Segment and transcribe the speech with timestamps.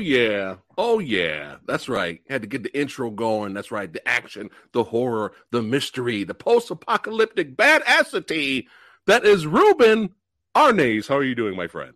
[0.00, 0.56] Yeah.
[0.76, 1.56] Oh yeah.
[1.66, 2.20] That's right.
[2.28, 3.54] Had to get the intro going.
[3.54, 3.92] That's right.
[3.92, 8.66] The action, the horror, the mystery, the post-apocalyptic badassity.
[9.06, 10.14] That is Ruben
[10.54, 11.08] Arnaiz.
[11.08, 11.94] How are you doing, my friend?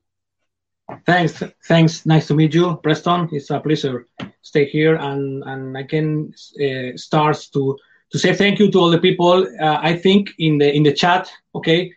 [1.06, 1.42] Thanks.
[1.66, 2.04] Thanks.
[2.04, 3.28] Nice to meet you, Preston.
[3.32, 4.06] It's a pleasure.
[4.42, 7.78] Stay here, and and I can uh, start to
[8.12, 9.46] to say thank you to all the people.
[9.60, 11.30] Uh, I think in the in the chat.
[11.54, 11.92] Okay,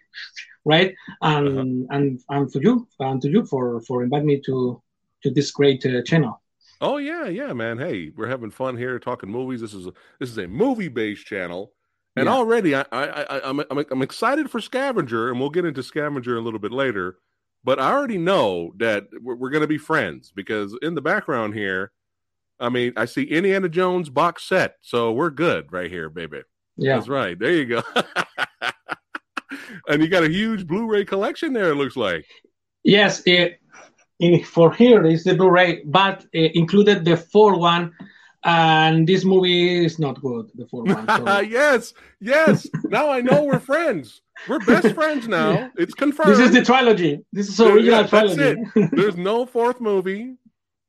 [0.63, 0.95] right?
[1.21, 1.97] And uh-huh.
[1.97, 4.81] and and to you and to you for for inviting me to
[5.23, 6.41] to this great uh, channel.
[6.79, 7.77] Oh yeah, yeah, man.
[7.77, 9.61] Hey, we're having fun here talking movies.
[9.61, 11.73] This is a this is a movie based channel,
[12.15, 12.33] and yeah.
[12.33, 16.37] already I I, I I'm, I'm I'm excited for Scavenger, and we'll get into Scavenger
[16.37, 17.17] a little bit later.
[17.63, 21.55] But I already know that we're, we're going to be friends because in the background
[21.55, 21.91] here,
[22.59, 26.43] I mean, I see Indiana Jones box set, so we're good right here, baby.
[26.77, 27.37] Yeah, that's right.
[27.37, 27.81] There you go.
[29.87, 31.71] and you got a huge Blu-ray collection there.
[31.71, 32.25] It looks like.
[32.83, 33.59] Yes, it,
[34.19, 37.93] in, for here is the Blu-ray, but uh, included the four one,
[38.43, 40.49] and this movie is not good.
[40.55, 41.05] The four one.
[41.49, 42.67] yes, yes.
[42.85, 44.21] now I know we're friends.
[44.47, 45.71] We're best friends now.
[45.77, 46.31] It's confirmed.
[46.31, 47.23] This is the trilogy.
[47.33, 48.63] This is the original yeah, trilogy.
[48.91, 50.35] There's no fourth movie.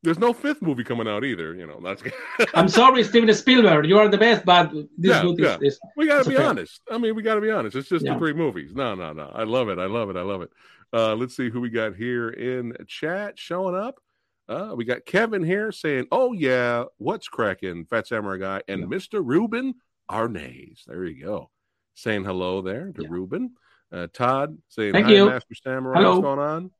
[0.03, 1.54] There's no fifth movie coming out either.
[1.54, 2.03] You know, that's.
[2.54, 3.86] I'm sorry, Steven Spielberg.
[3.86, 5.56] You are the best, but this yeah, movie yeah.
[5.56, 6.81] Is, is, we got to be honest.
[6.91, 7.76] I mean, we got to be honest.
[7.76, 8.12] It's just yeah.
[8.12, 8.75] the three movies.
[8.75, 9.31] No, no, no.
[9.34, 9.78] I love it.
[9.78, 10.16] I love it.
[10.16, 10.50] I love it.
[10.92, 14.00] Uh, let's see who we got here in chat showing up.
[14.48, 19.20] Uh, we got Kevin here saying, "Oh yeah, what's cracking, Fat Samurai guy?" And Mr.
[19.22, 19.75] Ruben
[20.10, 20.84] Arnaiz.
[20.87, 21.50] There you go,
[21.94, 23.54] saying hello there to Ruben.
[23.92, 25.26] Uh, Todd saying, Thank "Hi, you.
[25.26, 25.98] Master Samurai.
[25.98, 26.12] Hello.
[26.12, 26.70] What's going on?"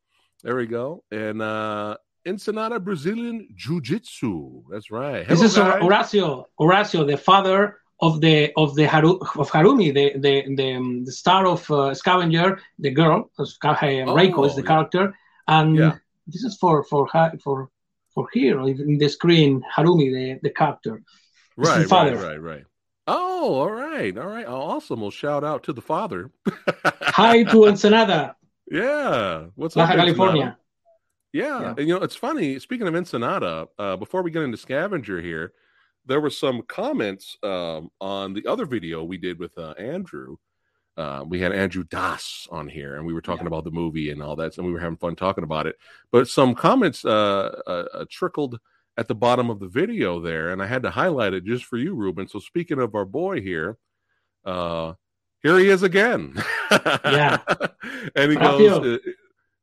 [0.45, 1.03] There we go.
[1.11, 1.97] And uh,
[2.27, 4.63] Ensenada Brazilian Jiu Jitsu.
[4.71, 5.27] That's right.
[5.27, 5.83] Hello, this is guys.
[5.83, 6.45] Horacio.
[6.59, 11.13] Horacio, the father of the of the Haru, of Harumi, the the the, um, the
[11.13, 13.31] star of uh, Scavenger, the girl.
[13.39, 14.67] Uh, Reiko is the yeah.
[14.67, 15.15] character,
[15.47, 15.97] and yeah.
[16.27, 17.09] this is for for
[17.43, 17.71] for
[18.15, 19.63] for here in the screen.
[19.77, 21.03] Harumi, the the character.
[21.57, 22.65] Right, right, right, right.
[23.09, 24.47] Oh, all right, all right.
[24.47, 25.01] Awesome.
[25.01, 26.31] Well, shout out to the father.
[26.85, 28.37] Hi to Ensenada.
[28.71, 29.47] Yeah.
[29.55, 30.43] What's Baja up, California?
[30.43, 30.59] Ensenada?
[31.33, 31.61] Yeah.
[31.61, 31.75] yeah.
[31.77, 32.59] And, you know, it's funny.
[32.59, 35.53] Speaking of Ensenada, uh, before we get into Scavenger here,
[36.07, 40.37] there were some comments um, on the other video we did with uh, Andrew.
[40.97, 43.49] Uh, we had Andrew Dasz on here, and we were talking yeah.
[43.49, 45.77] about the movie and all that, and we were having fun talking about it.
[46.11, 48.59] But some comments uh, uh, uh, trickled
[48.97, 51.77] at the bottom of the video there, and I had to highlight it just for
[51.77, 52.27] you, Ruben.
[52.27, 53.79] So speaking of our boy here,
[54.45, 54.95] uh,
[55.41, 56.35] here he is again.
[56.73, 57.39] yeah,
[58.17, 58.99] and he goes.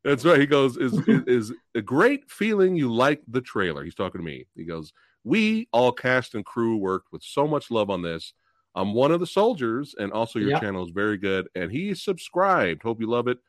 [0.05, 0.39] That's right.
[0.39, 3.83] He goes, is, is, a great feeling you like the trailer.
[3.83, 4.45] He's talking to me.
[4.55, 4.93] He goes,
[5.23, 8.33] We all cast and crew worked with so much love on this.
[8.75, 11.47] I'm one of the soldiers, and also your channel is very good.
[11.55, 12.83] And he's subscribed.
[12.83, 13.39] Hope you love it.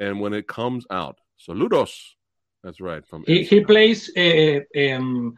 [0.00, 1.92] And when it comes out, saludos.
[2.62, 3.06] That's right.
[3.06, 5.36] From he, he plays uh, um,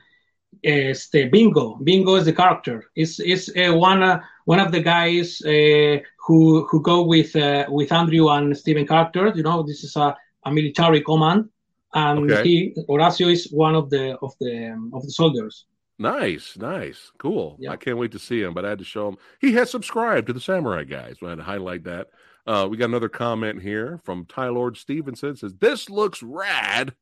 [0.62, 1.76] este Bingo.
[1.82, 2.84] Bingo is the character.
[2.94, 7.66] Is is uh, one uh, one of the guys uh, who who go with uh,
[7.68, 9.32] with Andrew and Stephen character.
[9.34, 11.48] You know, this is a a military command,
[11.94, 12.42] and okay.
[12.42, 15.66] he Horacio is one of the of the um, of the soldiers.
[15.98, 17.56] Nice, nice, cool.
[17.58, 17.72] Yeah.
[17.72, 20.28] I can't wait to see him, but I had to show him he has subscribed
[20.28, 21.16] to the Samurai Guys.
[21.18, 22.08] So I had to highlight that.
[22.46, 26.94] Uh, we got another comment here from Ty Lord Stevenson says this looks rad,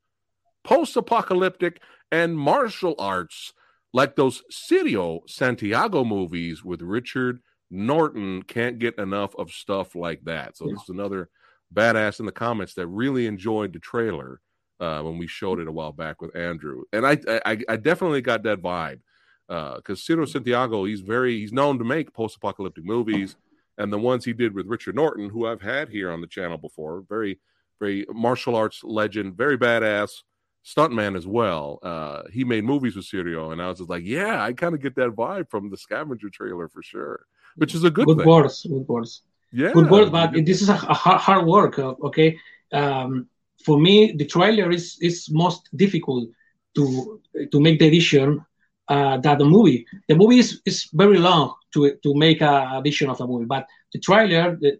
[0.63, 1.81] post-apocalyptic
[2.11, 3.53] and martial arts
[3.93, 8.41] like those Cirio Santiago movies with Richard Norton.
[8.43, 10.57] Can't get enough of stuff like that.
[10.57, 10.73] So yeah.
[10.73, 11.29] this is another
[11.73, 14.41] badass in the comments that really enjoyed the trailer
[14.79, 18.21] uh, when we showed it a while back with Andrew, and I I, I definitely
[18.21, 18.99] got that vibe
[19.47, 23.35] because uh, Cirio Santiago he's very he's known to make post-apocalyptic movies,
[23.77, 26.57] and the ones he did with Richard Norton, who I've had here on the channel
[26.57, 27.39] before, very
[27.79, 30.23] very martial arts legend, very badass
[30.65, 31.79] stuntman as well.
[31.81, 34.81] Uh, he made movies with Cirio, and I was just like, yeah, I kind of
[34.81, 37.25] get that vibe from the Scavenger trailer for sure,
[37.55, 38.27] which is a good, good thing.
[38.27, 42.37] words, good words yeah good work but this is a, hard work uh, okay
[42.73, 43.27] um,
[43.65, 46.27] for me the trailer is is most difficult
[46.75, 47.21] to
[47.51, 48.43] to make the edition
[48.87, 49.85] uh, that the movie.
[50.07, 53.65] The movie is, is very long to to make a, vision of a movie, but
[53.93, 54.79] the trailer, the,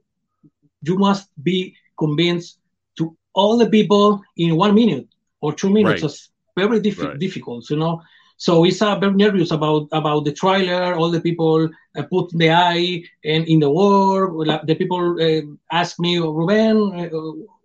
[0.82, 2.60] you must be convinced
[2.98, 5.08] to all the people in one minute
[5.42, 6.04] or two minutes.
[6.04, 6.10] Right.
[6.10, 7.20] It's very diff- right.
[7.20, 8.02] difficult, you know.
[8.38, 10.96] So it's uh, very nervous about about the trailer.
[10.96, 14.48] All the people uh, put the eye and in the world.
[14.66, 15.42] The people uh,
[15.72, 17.10] ask me, Ruben, uh,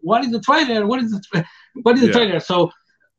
[0.00, 0.86] what is the trailer?
[0.86, 1.48] What is the tra-
[1.82, 2.12] what is the yeah.
[2.12, 2.40] trailer?
[2.40, 2.70] So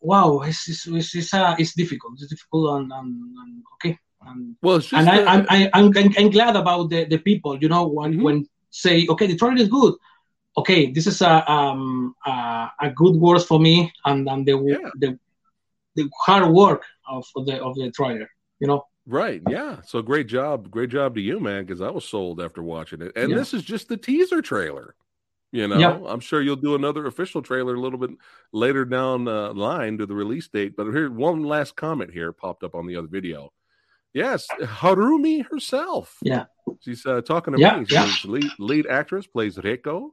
[0.02, 2.14] wow, it's it's it's, it's, uh, it's difficult.
[2.20, 4.00] It's difficult and, and, and okay.
[4.26, 7.62] And, well, and I, am I, I'm, I'm, I'm glad about the, the people.
[7.62, 8.24] You know, when mm-hmm.
[8.24, 9.94] when say okay, the trailer is good.
[10.58, 14.90] Okay, this is a um a, a good word for me, and and the yeah.
[14.96, 15.20] the
[15.96, 18.30] the hard work of, the of the trailer.
[18.60, 18.86] You know.
[19.06, 19.42] Right.
[19.50, 19.82] Yeah.
[19.86, 20.72] So great job.
[20.72, 23.12] Great job to you, man, because I was sold after watching it.
[23.16, 23.36] And yeah.
[23.36, 24.96] this is just the teaser trailer.
[25.52, 26.02] You know, yep.
[26.08, 28.10] I'm sure you'll do another official trailer a little bit
[28.54, 30.76] later down the line to the release date.
[30.76, 33.54] But here, one last comment here popped up on the other video.
[34.14, 36.18] Yes, Harumi herself.
[36.24, 36.46] Yeah,
[36.80, 37.86] she's uh, talking to yeah, me.
[37.86, 38.32] She's yeah.
[38.32, 40.10] lead, lead actress, plays Reiko.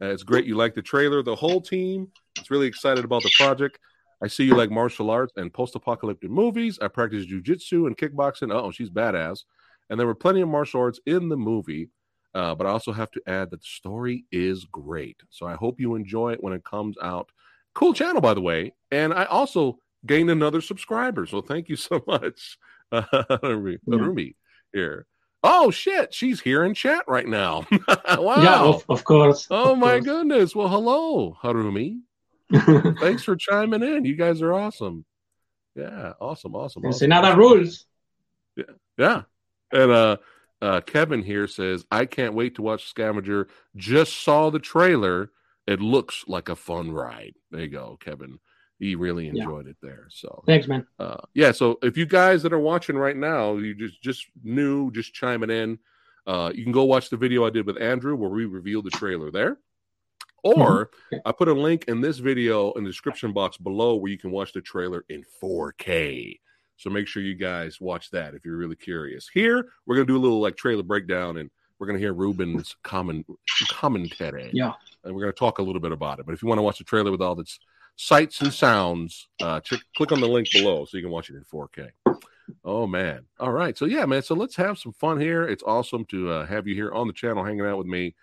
[0.00, 0.46] Uh, it's great.
[0.46, 1.20] You like the trailer.
[1.22, 3.78] The whole team It's really excited about the project.
[4.22, 6.78] I see you like martial arts and post-apocalyptic movies.
[6.80, 8.52] I practice jujitsu and kickboxing.
[8.52, 9.44] Oh, she's badass.
[9.90, 11.90] And there were plenty of martial arts in the movie.
[12.34, 15.18] Uh, but I also have to add that the story is great.
[15.30, 17.30] So I hope you enjoy it when it comes out.
[17.74, 18.74] Cool channel, by the way.
[18.90, 21.26] And I also gained another subscriber.
[21.26, 22.58] So thank you so much,
[22.92, 24.34] uh, Harumi,
[24.72, 25.06] here.
[25.42, 27.66] Oh shit, she's here in chat right now.
[28.18, 28.36] wow.
[28.42, 29.46] Yeah, of, of course.
[29.50, 30.04] Oh of my course.
[30.04, 30.56] goodness.
[30.56, 32.00] Well, hello, Harumi.
[33.00, 34.04] Thanks for chiming in.
[34.04, 35.04] You guys are awesome.
[35.74, 36.84] Yeah, awesome, awesome.
[36.84, 37.04] Awesome.
[37.04, 37.86] another rules.
[38.56, 38.64] Yeah,
[38.96, 39.22] yeah.
[39.72, 40.16] And uh
[40.62, 43.48] uh, Kevin here says, I can't wait to watch Scavenger.
[43.76, 45.30] Just saw the trailer.
[45.66, 47.34] It looks like a fun ride.
[47.50, 48.38] There you go, Kevin.
[48.78, 49.70] He really enjoyed yeah.
[49.70, 50.06] it there.
[50.10, 50.86] So thanks, man.
[50.98, 51.52] Uh, yeah.
[51.52, 55.50] So if you guys that are watching right now, you just just new, just chiming
[55.50, 55.78] in,
[56.26, 58.90] uh, you can go watch the video I did with Andrew where we revealed the
[58.90, 59.58] trailer there.
[60.46, 61.16] Or mm-hmm.
[61.24, 64.30] I put a link in this video in the description box below where you can
[64.30, 66.38] watch the trailer in 4K.
[66.76, 69.28] So make sure you guys watch that if you're really curious.
[69.32, 73.24] Here, we're gonna do a little like trailer breakdown and we're gonna hear Ruben's common
[73.68, 74.50] commentary.
[74.52, 74.74] Yeah.
[75.04, 76.26] And we're gonna talk a little bit about it.
[76.26, 77.58] But if you want to watch the trailer with all its
[77.96, 81.36] sights and sounds, uh ch- click on the link below so you can watch it
[81.36, 81.90] in 4K.
[82.64, 83.24] Oh man.
[83.40, 83.76] All right.
[83.76, 84.22] So yeah, man.
[84.22, 85.42] So let's have some fun here.
[85.44, 88.14] It's awesome to uh, have you here on the channel hanging out with me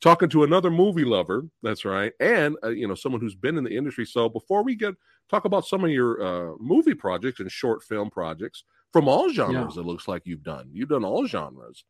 [0.00, 1.44] talking to another movie lover.
[1.62, 4.04] That's right, and uh, you know someone who's been in the industry.
[4.04, 4.94] So before we get
[5.30, 9.76] talk about some of your uh, movie projects and short film projects from all genres,
[9.76, 9.82] yeah.
[9.82, 10.70] it looks like you've done.
[10.72, 11.84] You've done all genres.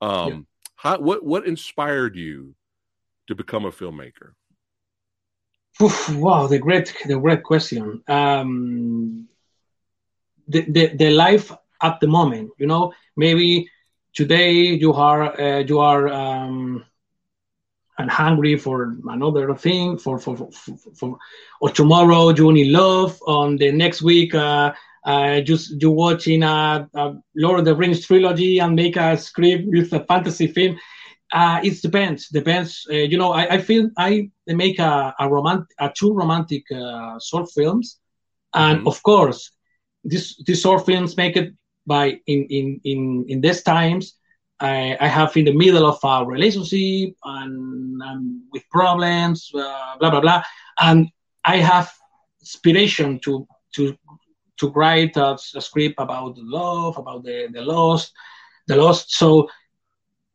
[0.00, 0.38] Um, yeah.
[0.76, 2.54] how, what what inspired you
[3.28, 4.32] to become a filmmaker?
[5.82, 8.02] Oof, wow, the great the great question.
[8.08, 9.28] Um,
[10.48, 13.70] the, the the life at the moment, you know, maybe
[14.12, 16.84] today you are uh, you are um,
[18.00, 20.50] and hungry for another thing for for, for,
[20.98, 21.18] for
[21.60, 24.72] or tomorrow you need love on the next week uh,
[25.04, 29.64] uh, just you watching a, a, Lord of the Rings trilogy and make a script
[29.66, 30.78] with a fantasy film.
[31.32, 32.28] Uh, it depends.
[32.28, 32.86] Depends.
[32.90, 37.18] Uh, you know, I, I, feel I make a, a romantic, a two romantic uh,
[37.18, 37.98] short films,
[38.52, 38.88] and mm-hmm.
[38.88, 39.52] of course,
[40.04, 41.54] this these short films make it
[41.86, 44.16] by in in in in these times
[44.60, 50.10] I, I have in the middle of a relationship and I'm with problems, uh, blah
[50.10, 50.42] blah blah,
[50.80, 51.08] and
[51.44, 51.92] I have
[52.40, 53.96] inspiration to to
[54.58, 58.12] to write a, a script about love, about the the lost,
[58.66, 59.14] the lost.
[59.14, 59.48] So,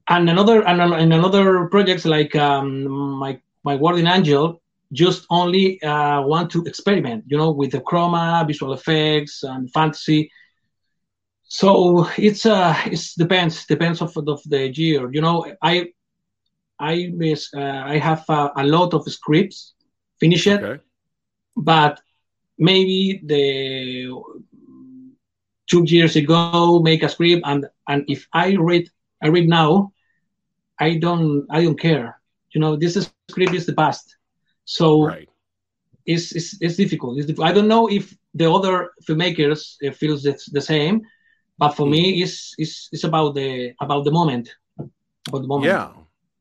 [0.08, 2.88] and another and, and another projects like um,
[3.20, 8.46] my my guardian angel just only uh, want to experiment, you know, with the chroma,
[8.48, 10.32] visual effects, and fantasy
[11.48, 15.12] so it's uh it depends depends of, of the year.
[15.12, 15.88] You know i
[16.80, 19.74] i miss uh, i have uh, a lot of scripts
[20.20, 20.82] finished okay.
[21.56, 22.02] but
[22.58, 24.12] maybe the
[25.68, 28.90] two years ago make a script and and if i read
[29.22, 29.92] i read now
[30.80, 32.20] i don't i don't care.
[32.52, 34.16] You know this is, script is the past.
[34.64, 35.30] So right.
[36.06, 37.20] it's, it's it's difficult.
[37.20, 41.02] It's i don't know if the other filmmakers uh, feels it's the same
[41.58, 44.56] but for me it's it's it's about the about the moment.
[45.28, 45.66] About the moment.
[45.66, 45.92] Yeah.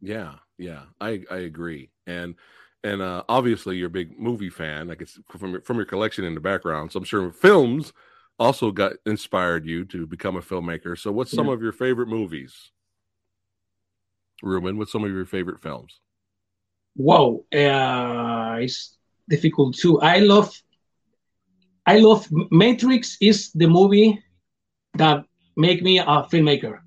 [0.01, 0.35] Yeah.
[0.59, 0.83] Yeah.
[1.01, 1.91] I i agree.
[2.07, 2.35] And
[2.83, 4.89] and uh, obviously you're a big movie fan.
[4.89, 6.93] Like it's from your, from your collection in the background.
[6.93, 7.93] So i'm sure films
[8.39, 10.99] also got inspired you to become a filmmaker.
[10.99, 11.53] So what's some yeah.
[11.53, 12.71] of your favorite movies?
[14.43, 16.01] Ruben what's some of your favorite films?
[16.97, 18.97] Whoa uh, it's
[19.29, 20.01] difficult too.
[20.01, 20.53] I love
[21.87, 24.24] i love matrix is the movie
[24.97, 25.25] that
[25.57, 26.81] make me a filmmaker.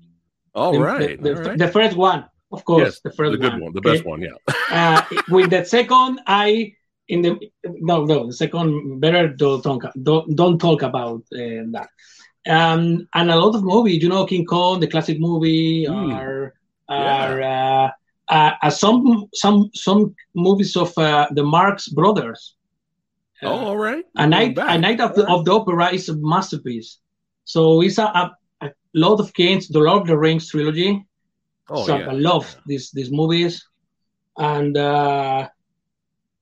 [0.54, 1.58] All the, right, the, the, right.
[1.58, 3.92] the first one, of course, yes, the first the good one, one, the okay?
[3.92, 4.20] best one.
[4.22, 4.36] Yeah.
[4.70, 6.72] uh, with the second, I
[7.08, 11.88] in the no no the second better don't talk don't don't talk about uh, that.
[12.46, 16.14] Um, and a lot of movies, you know, King Kong, the classic movie, Mm.
[16.14, 16.54] are
[16.88, 17.90] are uh,
[18.30, 22.54] uh, uh, some some some movies of uh, the Marx Brothers.
[23.42, 24.04] Oh, all right.
[24.16, 25.38] a night a night of the, All right.
[25.38, 26.98] of the opera is a masterpiece.
[27.48, 28.24] So it's a, a,
[28.60, 29.68] a lot of games.
[29.68, 30.90] The Lord of the Rings trilogy.
[31.70, 32.10] Oh, so yeah.
[32.12, 33.64] I love these these movies,
[34.36, 35.48] and uh,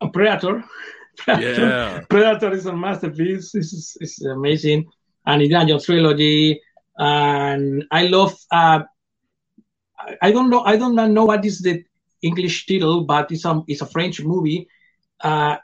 [0.01, 0.65] a Predator.
[1.25, 1.69] Predator.
[1.73, 2.01] Yeah.
[2.11, 3.53] Predator is a masterpiece.
[3.53, 4.81] This is it's amazing.
[5.27, 6.61] And Indiana Jones trilogy,
[6.99, 8.35] and I love.
[8.51, 8.81] Uh,
[9.99, 10.63] I- I don't know.
[10.73, 11.83] I don't know what is the
[12.23, 14.69] English title, but it's a it's a French movie.
[15.21, 15.57] Uh,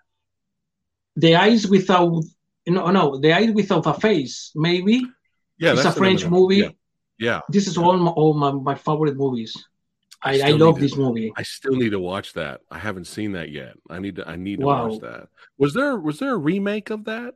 [1.16, 2.22] the eyes without
[2.66, 4.96] no no the eyes without a face maybe
[5.62, 5.73] Yeah.
[5.73, 6.57] it's a French movie.
[6.57, 6.69] Yeah.
[7.19, 7.40] yeah.
[7.49, 9.52] This is all my, all my, my favorite movies.
[10.25, 11.33] I I, I love need to- this movie.
[11.37, 12.61] I still need to watch that.
[12.71, 13.75] I haven't seen that yet.
[13.90, 14.28] I need to.
[14.28, 14.88] I need to Wow.
[14.88, 15.28] watch that.
[15.59, 17.35] Was there was there a remake of that?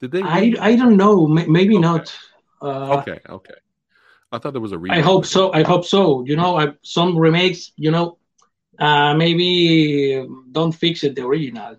[0.00, 0.22] Did they?
[0.22, 1.26] I, I don't know.
[1.26, 1.80] Maybe Okay.
[1.90, 2.16] not.
[2.62, 3.18] Uh, okay.
[3.28, 3.54] Okay.
[4.30, 4.98] I thought there was a remake.
[4.98, 5.52] I hope so.
[5.52, 6.24] I hope so.
[6.24, 7.72] You know, I, some remakes.
[7.76, 8.18] You know,
[8.78, 11.76] uh, maybe don't fix it the original.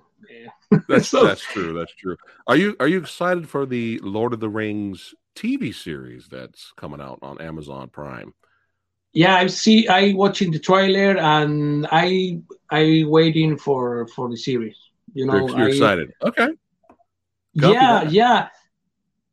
[0.90, 1.74] That's So- that's true.
[1.78, 2.18] That's true.
[2.48, 7.00] Are you are you excited for the Lord of the Rings TV series that's coming
[7.02, 8.34] out on Amazon Prime?
[9.14, 9.88] yeah, I see.
[9.88, 14.78] I watching the trailer and I I waiting for for the series.
[15.14, 16.12] You know, you're, you're I, excited.
[16.22, 16.50] Okay.
[17.60, 18.12] Copy yeah, that.
[18.12, 18.48] yeah,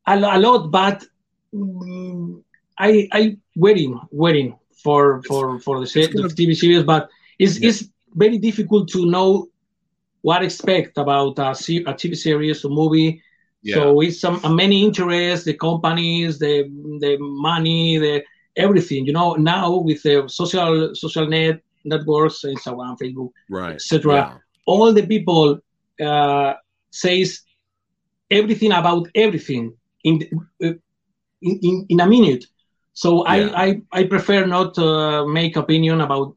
[0.06, 1.04] a, a lot, but
[1.54, 2.42] mm,
[2.78, 7.60] I I waiting waiting for for for the, se- gonna- the TV series, but it's
[7.60, 7.68] Yeah.
[7.68, 7.84] it's
[8.14, 9.48] very difficult to know
[10.22, 13.22] what expect about a, a TV series or movie.
[13.66, 13.76] Yeah.
[13.76, 16.54] So it's some uh, many interests, the companies, the
[17.04, 18.22] the money, the
[18.56, 19.06] everything.
[19.06, 23.74] You know, now with the social social net networks, Instagram, Facebook, right.
[23.74, 25.58] etc all the people
[26.00, 26.54] uh,
[26.90, 27.40] says
[28.30, 30.22] everything about everything in,
[30.62, 30.72] uh,
[31.40, 32.44] in, in a minute.
[32.92, 33.50] So Yeah.
[33.54, 36.34] I, I I prefer not to make opinion about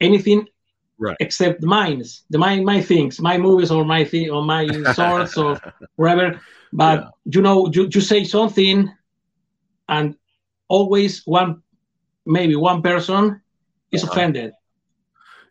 [0.00, 0.48] anything
[1.02, 1.16] Right.
[1.18, 5.58] except mine, the my my things, my movies or my thing or my sorts or
[5.96, 6.40] whatever.
[6.72, 7.10] But Yeah.
[7.34, 8.88] you know, you, you say something,
[9.88, 10.14] and
[10.68, 11.62] always one,
[12.24, 13.42] maybe one person
[13.90, 14.12] is Uh-huh.
[14.12, 14.52] offended.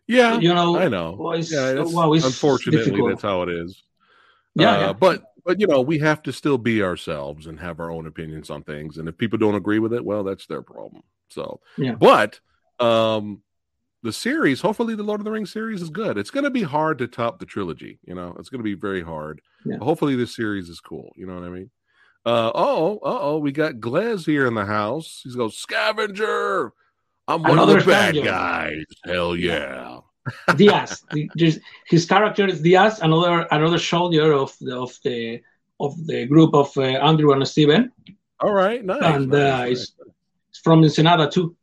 [0.06, 0.38] Yeah.
[0.40, 1.16] You know, I know.
[1.18, 3.10] well, it's- yeah, that's, wow, it's unfortunately, difficult.
[3.10, 3.82] that's how it is.
[4.54, 4.92] Yeah, Uh, yeah.
[4.92, 8.48] But but you know, we have to still be ourselves and have our own opinions
[8.50, 8.98] on things.
[8.98, 11.02] And if people don't agree with it, well, that's their problem.
[11.30, 11.94] So Yeah.
[11.96, 12.40] But
[12.80, 13.42] um
[14.02, 16.18] the series, hopefully the Lord of the Rings series is good.
[16.18, 19.40] It's gonna be hard to top the trilogy, you know, it's gonna be very hard.
[19.64, 19.76] Yeah.
[19.78, 21.12] Hopefully this series is cool.
[21.16, 21.70] You know what I mean?
[22.24, 25.20] Uh oh, uh oh, we got Glez here in the house.
[25.24, 26.72] He's goes, Scavenger.
[27.28, 28.30] I'm one Another of the bad scavenger.
[28.30, 28.84] guys.
[29.04, 29.98] Hell yeah.
[30.56, 31.02] Diaz.
[31.12, 35.40] The- his character is Diaz, another another soldier of the of the
[35.80, 37.90] of the group of uh, Andrew and Steven.
[38.40, 39.02] All right, nice.
[39.02, 39.70] And, nice, uh, nice.
[39.82, 39.92] it's-
[40.50, 41.56] It's from Ensenada too.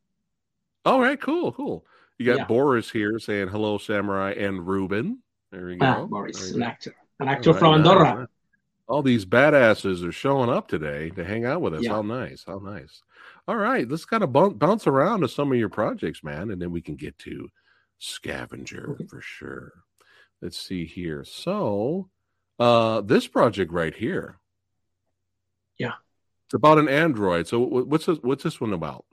[0.86, 1.86] All right, cool, cool.
[2.20, 2.46] You got Yeah.
[2.46, 5.24] Boris here saying hello, Samurai, and Ruben.
[5.52, 5.86] There you go.
[5.86, 8.30] Ah, Boris, an actor, an actor All from Andorra.
[8.88, 11.84] All these badasses are showing up today to hang out with us.
[11.84, 11.92] Yeah.
[11.94, 12.44] How nice.
[12.46, 13.02] How nice.
[13.48, 16.62] All right, let's kind of bounce, bounce around to some of your projects, man, and
[16.62, 17.50] then we can get to
[18.00, 19.06] Scavenger Okay.
[19.08, 19.74] for sure.
[20.42, 21.24] Let's see here.
[21.24, 22.10] So,
[22.60, 24.40] uh this project right here.
[25.78, 25.94] Yeah.
[26.46, 27.48] It's about an android.
[27.48, 29.06] So what's this, what's this one about?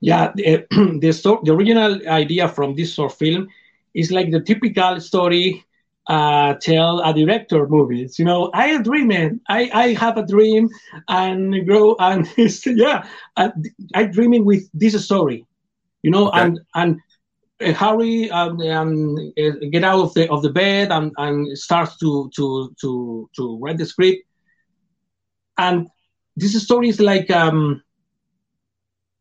[0.00, 3.48] Yeah, the the, the original idea from this short film
[3.94, 5.64] is like the typical story
[6.08, 8.18] uh, tell a director movies.
[8.18, 9.40] You know, I am dreaming.
[9.48, 10.68] I, I have a dream
[11.08, 12.26] and grow and
[12.66, 13.04] yeah,
[13.36, 13.50] I,
[13.94, 15.46] I dreaming with this story.
[16.02, 16.34] You know, Okay.
[16.34, 17.00] and and
[17.64, 21.96] uh, Harry um, um, uh, get out of the of the bed and, and starts
[21.98, 24.22] to to to to write the script.
[25.58, 25.88] And
[26.36, 27.82] this story is like um,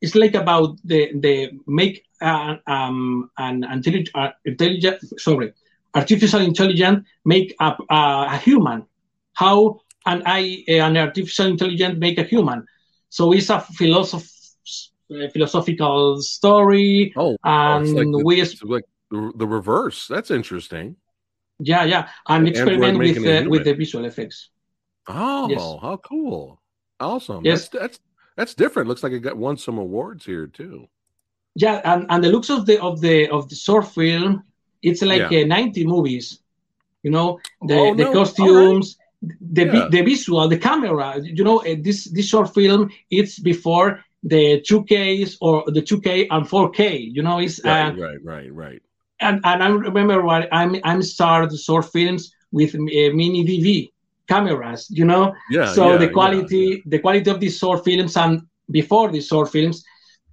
[0.02, 5.54] it's like about the the make uh, um an intelligent uh, intelligent sorry
[5.96, 8.86] artificial intelligence make up uh, a human
[9.34, 12.66] how an I an artificial intelligence make a human
[13.10, 14.56] so it's a philosoph-
[15.14, 20.08] uh, philosophical story Oh, and it's like the, we it's like the, the reverse.
[20.08, 20.96] That's interesting.
[21.60, 24.50] yeah yeah and The android experiment with uh, with the visual effects
[25.08, 25.60] Oh, Yes.
[25.82, 26.62] how cool!
[27.00, 27.44] Awesome.
[27.44, 27.68] Yes.
[27.70, 28.00] That's that's
[28.38, 28.88] that's different.
[28.90, 30.88] Looks like it got won some awards here too.
[31.56, 34.44] yeah and, and the looks of the of the of the short film
[34.82, 35.42] it's like Yeah.
[35.42, 36.40] uh, 90 movies
[37.04, 38.14] you know the, Oh, the no.
[38.14, 38.98] costumes
[39.54, 39.88] the yeah.
[39.92, 41.20] the visual, the camera.
[41.22, 46.44] You know, uh, this this short film it's before the 2Ks or the 2K and
[46.48, 47.14] 4K.
[47.16, 48.82] You know, it's right, uh, right, right, right.
[49.20, 52.80] And and I remember what I'm I'm started short films with uh,
[53.14, 53.91] mini DV
[54.32, 54.82] cameras.
[54.90, 55.74] You know, yeah.
[55.74, 58.42] So yeah, the quality yeah, the quality of these short films and
[58.80, 59.84] before these short films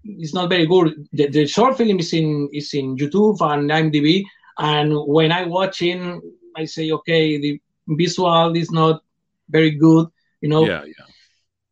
[0.05, 0.89] is not very good.
[1.13, 4.25] The, the short film is in is in YouTube and IMDb,
[4.59, 6.21] and when I watching,
[6.57, 9.03] I say okay, the visual is not
[9.49, 10.07] very good.
[10.41, 10.65] You know.
[10.67, 11.09] Yeah, yeah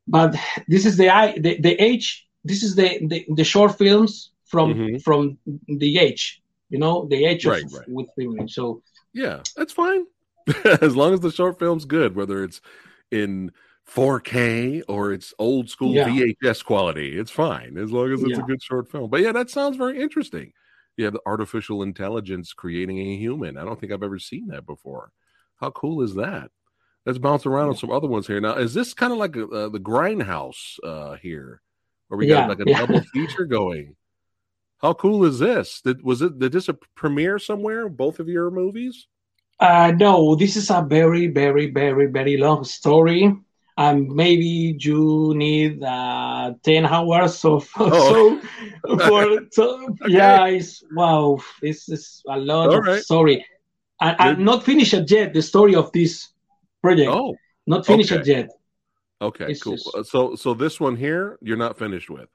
[0.06, 0.34] but
[0.68, 4.98] this is the the, the age this is the, the, the short films from mm-hmm.
[4.98, 7.88] from the age you know the age right, of right.
[7.88, 10.04] with women so yeah that's fine
[10.80, 12.60] as long as the short film's good whether it's
[13.10, 13.50] in
[13.88, 16.08] 4k or it's old school yeah.
[16.08, 18.42] vhs quality it's fine as long as it's yeah.
[18.42, 20.52] a good short film but yeah that sounds very interesting
[20.96, 24.66] you have the artificial intelligence creating a human i don't think i've ever seen that
[24.66, 25.12] before
[25.56, 26.50] how cool is that
[27.06, 28.40] Let's bounce around on some other ones here.
[28.40, 31.62] Now, is this kind of like a, uh, the Grindhouse uh, here,
[32.08, 32.80] where we yeah, got like a yeah.
[32.80, 33.94] double feature going?
[34.78, 35.80] How cool is this?
[35.82, 37.88] Did was it did this a premiere somewhere?
[37.88, 39.06] Both of your movies?
[39.58, 43.34] Uh, no, this is a very, very, very, very long story.
[43.78, 48.40] And maybe you need uh, 10 hours of oh.
[48.86, 50.14] so for so okay.
[50.14, 53.02] yeah it's wow it's, it's a lot All of right.
[53.02, 53.44] story
[54.00, 56.28] I, I'm not finished yet the story of this
[56.82, 57.10] project.
[57.10, 57.34] Oh,
[57.66, 58.30] not finished okay.
[58.30, 58.50] yet.
[59.20, 59.74] Okay, it's cool.
[59.74, 59.94] Just...
[59.94, 62.28] Uh, so, so this one here, you're not finished with.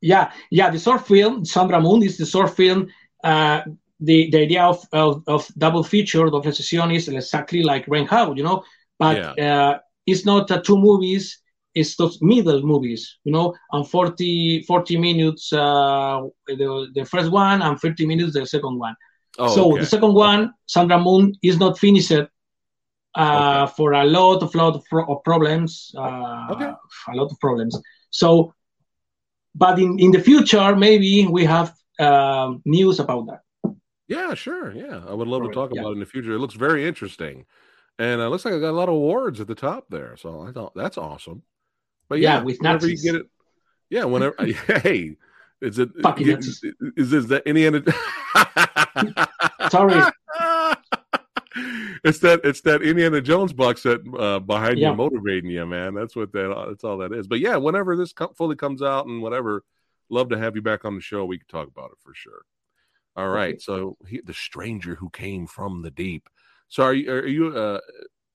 [0.00, 0.70] Yeah, yeah.
[0.70, 2.88] The short film, Sandra Moon, is the short film.
[3.22, 3.62] Uh,
[4.04, 8.42] the the idea of, of, of double feature of session is exactly like Grindhouse, you
[8.42, 8.62] know,
[8.98, 9.46] but yeah.
[9.46, 11.40] uh, it's not uh, two movies.
[11.74, 17.62] It's those middle movies, you know, and 40, 40 minutes uh, the, the first one
[17.62, 18.94] and 30 minutes the second one.
[19.38, 19.80] Oh, so okay.
[19.80, 22.26] the second one, Sandra Moon, is not finished uh,
[23.16, 23.72] okay.
[23.76, 25.92] for a lot of lot of, pro- of problems.
[25.96, 26.70] Uh, okay.
[27.08, 27.76] A lot of problems.
[28.10, 28.54] So,
[29.56, 33.43] but in, in the future, maybe we have uh, news about that.
[34.06, 34.72] Yeah, sure.
[34.72, 35.80] Yeah, I would love to talk yeah.
[35.80, 36.32] about it in the future.
[36.32, 37.46] It looks very interesting,
[37.98, 40.16] and it looks like I got a lot of awards at the top there.
[40.16, 41.42] So I thought that's awesome.
[42.08, 43.04] But yeah, yeah with whenever Nazis.
[43.04, 43.26] you get it,
[43.88, 44.34] yeah, whenever
[44.82, 45.16] hey,
[45.60, 46.62] is it Fucking it is,
[46.96, 47.62] is, is that any?
[49.70, 50.12] Sorry.
[52.04, 54.90] it's that it's that Indiana Jones box set uh, behind yeah.
[54.90, 55.94] you, motivating you, man.
[55.94, 57.26] That's what that that's all that is.
[57.26, 59.64] But yeah, whenever this com- fully comes out and whatever,
[60.10, 61.24] love to have you back on the show.
[61.24, 62.42] We can talk about it for sure.
[63.16, 66.28] All right, so he, the stranger who came from the deep.
[66.68, 67.80] So are you are you uh,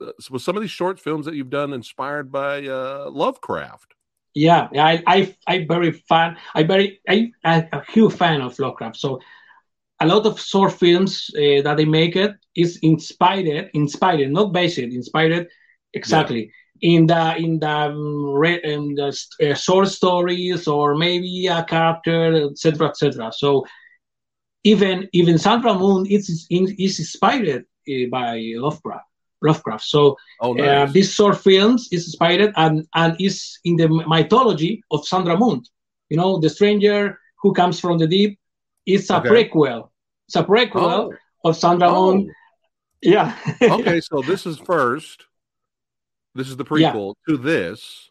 [0.01, 3.95] uh was some of these short films that you've done inspired by uh, Lovecraft?
[4.33, 6.37] Yeah, I I I very fan.
[6.55, 8.95] I very I I'm a huge fan of Lovecraft.
[8.95, 9.19] So
[9.99, 14.77] a lot of short films uh, that they make it is inspired, inspired, not based,
[14.77, 15.49] inspired
[15.93, 16.91] exactly yeah.
[16.91, 22.89] in the in the um, in the uh, short stories or maybe a character, etc.,
[22.89, 23.31] etc.
[23.35, 23.65] So
[24.63, 29.05] even even Sandra Moon is is inspired uh, by Lovecraft.
[29.41, 29.85] Lovecraft.
[29.85, 30.89] So oh, uh, nice.
[30.89, 35.63] uh, this short films is inspired and and is in the mythology of Sandra Moon.
[36.09, 38.39] You know, the stranger who comes from the deep
[38.85, 39.29] it's a okay.
[39.29, 39.89] prequel.
[40.27, 41.13] It's a prequel oh.
[41.43, 42.25] of Sandra oh.
[43.01, 43.37] Yeah.
[43.61, 45.25] okay, so this is first.
[46.35, 47.33] This is the prequel yeah.
[47.33, 48.09] to this.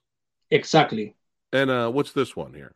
[0.50, 1.14] Exactly.
[1.52, 2.72] And uh, what's this one here?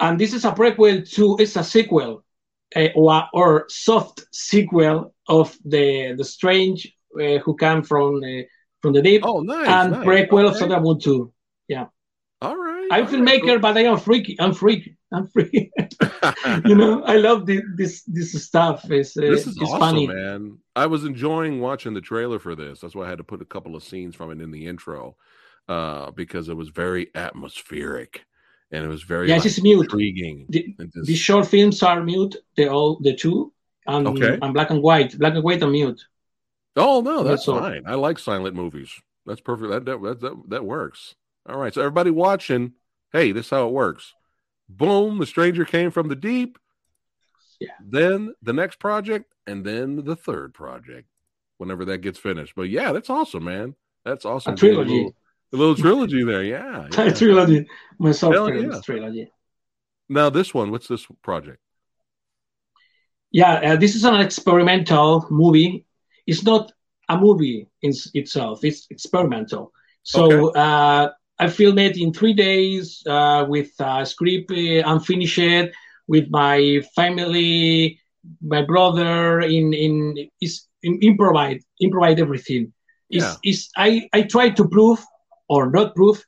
[0.00, 1.36] And this is a prequel to.
[1.40, 2.24] It's a sequel,
[2.74, 8.46] uh, or, or soft sequel of the the strange uh, who come from the
[8.82, 9.22] from the deep.
[9.24, 9.68] Oh, nice.
[9.68, 10.06] And nice.
[10.06, 10.48] prequel okay.
[10.48, 11.32] of Sandra Moon 2.
[11.68, 11.86] Yeah.
[12.42, 12.88] All right.
[12.92, 13.60] I'm all filmmaker, right.
[13.60, 14.36] but I am freaky.
[14.38, 14.96] I'm freaky.
[15.12, 15.72] I'm free.
[16.64, 18.90] you know, I love this this this stuff.
[18.90, 20.06] It's, uh, this is it's awesome, funny.
[20.06, 20.58] man.
[20.74, 22.80] I was enjoying watching the trailer for this.
[22.80, 25.16] That's why I had to put a couple of scenes from it in the intro,
[25.68, 28.26] uh, because it was very atmospheric
[28.70, 29.80] and it was very yeah, like, it's mute.
[29.80, 30.46] intriguing.
[30.48, 31.06] The, just...
[31.06, 32.36] the short films are mute.
[32.56, 33.52] They all the two,
[33.86, 34.38] and okay.
[34.40, 36.04] and black and white, black and white and mute.
[36.76, 37.86] Oh no, that's, that's fine.
[37.86, 37.92] All.
[37.92, 38.92] I like silent movies.
[39.24, 39.70] That's perfect.
[39.70, 41.14] That that, that that works.
[41.48, 42.72] All right, so everybody watching,
[43.12, 44.14] hey, this is how it works
[44.68, 46.58] boom, the stranger came from the deep.
[47.60, 47.70] Yeah.
[47.80, 51.08] Then the next project, and then the third project,
[51.58, 52.54] whenever that gets finished.
[52.54, 53.74] But yeah, that's awesome, man.
[54.04, 54.54] That's awesome.
[54.54, 54.90] A trilogy.
[54.90, 55.16] Little,
[55.52, 56.42] a little trilogy there.
[56.42, 56.88] Yeah.
[56.98, 57.12] yeah.
[57.12, 57.66] trilogy.
[57.98, 58.80] Myself yeah.
[58.84, 59.30] trilogy.
[60.08, 61.58] Now this one, what's this project?
[63.32, 65.84] Yeah, uh, this is an experimental movie.
[66.26, 66.72] It's not
[67.08, 68.64] a movie in itself.
[68.64, 69.72] It's experimental.
[70.02, 70.60] So okay.
[70.60, 75.74] uh, I filmed it in three days uh, with a script uh, unfinished
[76.08, 78.00] with my family,
[78.40, 82.72] my brother in in is in improvise improvise everything.
[83.10, 83.34] Is yeah.
[83.44, 85.04] is I I try to prove
[85.48, 86.24] or not proof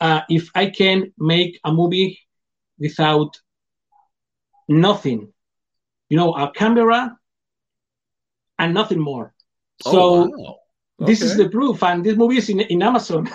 [0.00, 2.18] uh, if I can make a movie
[2.78, 3.38] without
[4.68, 5.32] nothing,
[6.08, 7.16] you know, a camera
[8.58, 9.34] and nothing more.
[9.84, 10.56] Oh, so wow.
[11.00, 11.12] okay.
[11.12, 13.28] this is the proof, and this movie is in, in Amazon.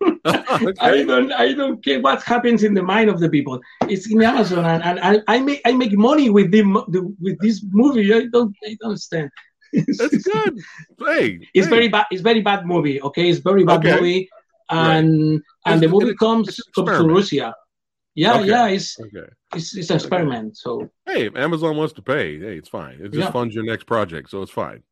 [0.26, 0.72] okay.
[0.80, 3.60] I don't I don't care what happens in the mind of the people.
[3.88, 7.38] It's in Amazon, and, and I, I make I make money with the, the with
[7.40, 8.12] this movie.
[8.12, 9.30] I don't I don't understand.
[9.72, 10.58] That's good.
[10.98, 11.70] Hey, it's hey.
[11.70, 12.06] very bad.
[12.10, 13.00] It's very bad movie.
[13.00, 13.94] Okay, it's very bad okay.
[13.94, 14.28] movie,
[14.70, 15.42] and right.
[15.66, 17.54] and the movie comes comes to Russia.
[18.14, 18.48] Yeah, okay.
[18.48, 19.30] yeah, it's okay.
[19.54, 20.56] it's it's an experiment.
[20.56, 22.38] So hey, Amazon wants to pay.
[22.38, 23.00] Hey, it's fine.
[23.00, 23.30] It just yeah.
[23.30, 24.82] funds your next project, so it's fine.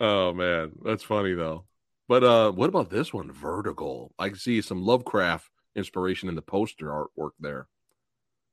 [0.00, 1.64] Oh man, that's funny though.
[2.08, 4.12] But uh, what about this one, Vertical?
[4.18, 7.68] I can see some Lovecraft inspiration in the poster artwork there.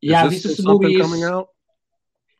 [0.02, 1.50] Is yeah, this, this is movie coming out.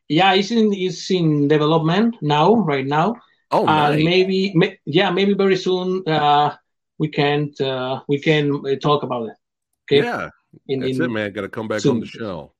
[0.08, 3.16] Yeah, it's in it's in development now, right now.
[3.50, 6.54] Oh, uh, maybe may, yeah, maybe very soon uh,
[7.00, 9.36] we can't uh, we can uh, talk about it.
[9.84, 10.04] Okay.
[10.04, 10.28] Yeah,
[10.68, 11.32] in, that's in, it, man.
[11.32, 11.96] Got to come back soon.
[11.96, 12.52] on the show.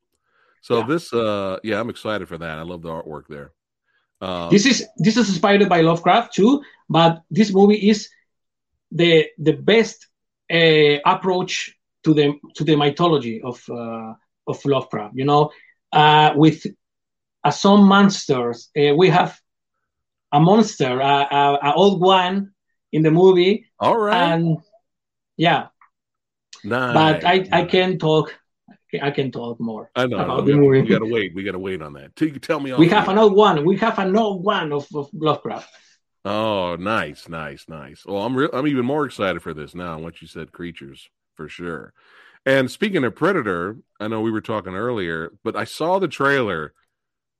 [0.62, 0.86] So yeah.
[0.86, 2.58] this, uh, yeah, I'm excited for that.
[2.58, 3.52] I love the artwork there.
[4.20, 8.08] Uh, this is this is inspired by Lovecraft too, but this movie is
[8.90, 10.08] the the best
[10.50, 12.26] uh, approach to the
[12.56, 14.14] to the mythology of uh,
[14.46, 15.14] of Lovecraft.
[15.16, 15.52] You know,
[15.92, 16.66] uh, with
[17.44, 19.38] uh, some monsters, uh, we have
[20.32, 22.52] a monster, uh, uh, an old one
[22.92, 23.66] in the movie.
[23.78, 24.58] All right, and
[25.36, 25.68] yeah,
[26.64, 26.94] nice.
[26.94, 28.34] but I I can talk.
[29.00, 29.90] I can talk more.
[29.94, 30.18] I know.
[30.18, 30.82] About we, the movie.
[30.82, 31.34] we gotta wait.
[31.34, 32.16] We gotta wait on that.
[32.16, 32.72] Tell, tell me.
[32.74, 33.64] We have another one.
[33.64, 35.68] We have another one of, of Lovecraft.
[36.24, 38.04] Oh, nice, nice, nice.
[38.04, 39.98] Well, I'm re- I'm even more excited for this now.
[39.98, 41.94] Once you said creatures, for sure.
[42.44, 46.74] And speaking of Predator, I know we were talking earlier, but I saw the trailer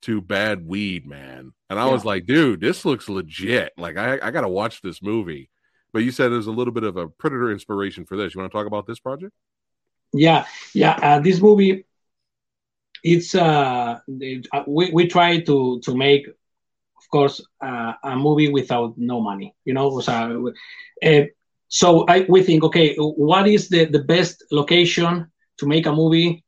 [0.02, 1.92] to Bad Weed, man, and I yeah.
[1.92, 3.72] was like, dude, this looks legit.
[3.76, 5.50] Like, I I got to watch this movie.
[5.92, 8.34] But you said there's a little bit of a Predator inspiration for this.
[8.34, 9.32] You want to talk about this project?
[10.12, 10.98] Yeah, yeah.
[11.02, 11.84] Uh, this movie,
[13.02, 13.98] it's uh,
[14.52, 16.26] uh we we try to to make
[17.00, 19.54] of course, uh, a movie without no money.
[19.64, 20.52] You know, so,
[21.04, 21.22] uh,
[21.68, 26.44] so I, we think, okay, what is the, the best location to make a movie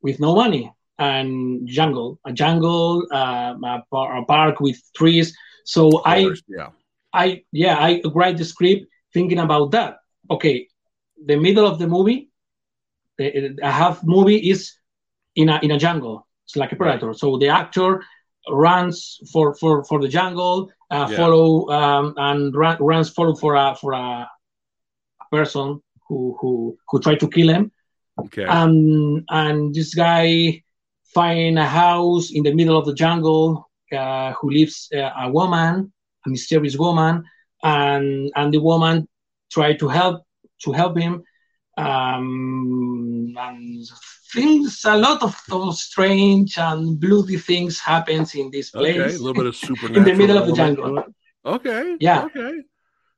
[0.00, 0.72] with no money?
[1.00, 5.34] And jungle, a jungle, uh, a, a, park with trees.
[5.64, 6.68] So I, yeah,
[7.12, 8.84] I, yeah, I write the script
[9.14, 9.96] thinking about that.
[10.30, 10.68] Okay,
[11.24, 12.30] the middle of the movie,
[13.16, 14.74] the, a half movie is
[15.34, 16.26] in a in a jungle.
[16.44, 17.08] It's like a predator.
[17.08, 17.16] Right.
[17.16, 18.04] So the actor
[18.48, 21.16] runs for for for the jungle, uh, yeah.
[21.16, 24.28] follow um, and run, runs follow for a for a
[25.30, 27.72] person who who who tried to kill him.
[28.18, 28.44] Okay.
[28.44, 30.62] And and this guy
[31.14, 35.92] find a house in the middle of the jungle uh, who lives uh, a woman,
[36.26, 37.24] a mysterious woman,
[37.62, 39.08] and and the woman
[39.50, 40.22] try to help
[40.64, 41.22] to help him.
[41.76, 43.86] Um, and
[44.32, 48.96] things, a lot of, those strange and bloody things happens in this place.
[48.96, 49.96] Okay, a little bit of supernatural.
[49.98, 51.04] in the middle of the jungle.
[51.44, 51.96] Okay.
[52.00, 52.24] Yeah.
[52.24, 52.52] Okay.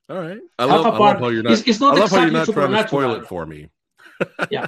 [0.08, 0.40] All right.
[0.58, 1.52] I love, I love how you're not.
[1.52, 3.68] It's, it's not I love exactly how you're not trying to spoil it for me.
[4.50, 4.66] yeah.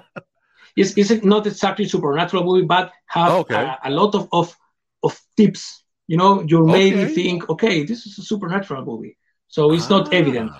[0.77, 3.55] It's, it's not exactly supernatural movie, but have okay.
[3.55, 4.57] a, a, lot of, of
[5.03, 5.85] of tips.
[6.07, 7.15] You know, you maybe okay.
[7.15, 9.17] think, okay, this is a supernatural movie,
[9.49, 9.99] so it's ah.
[9.99, 10.53] not evident.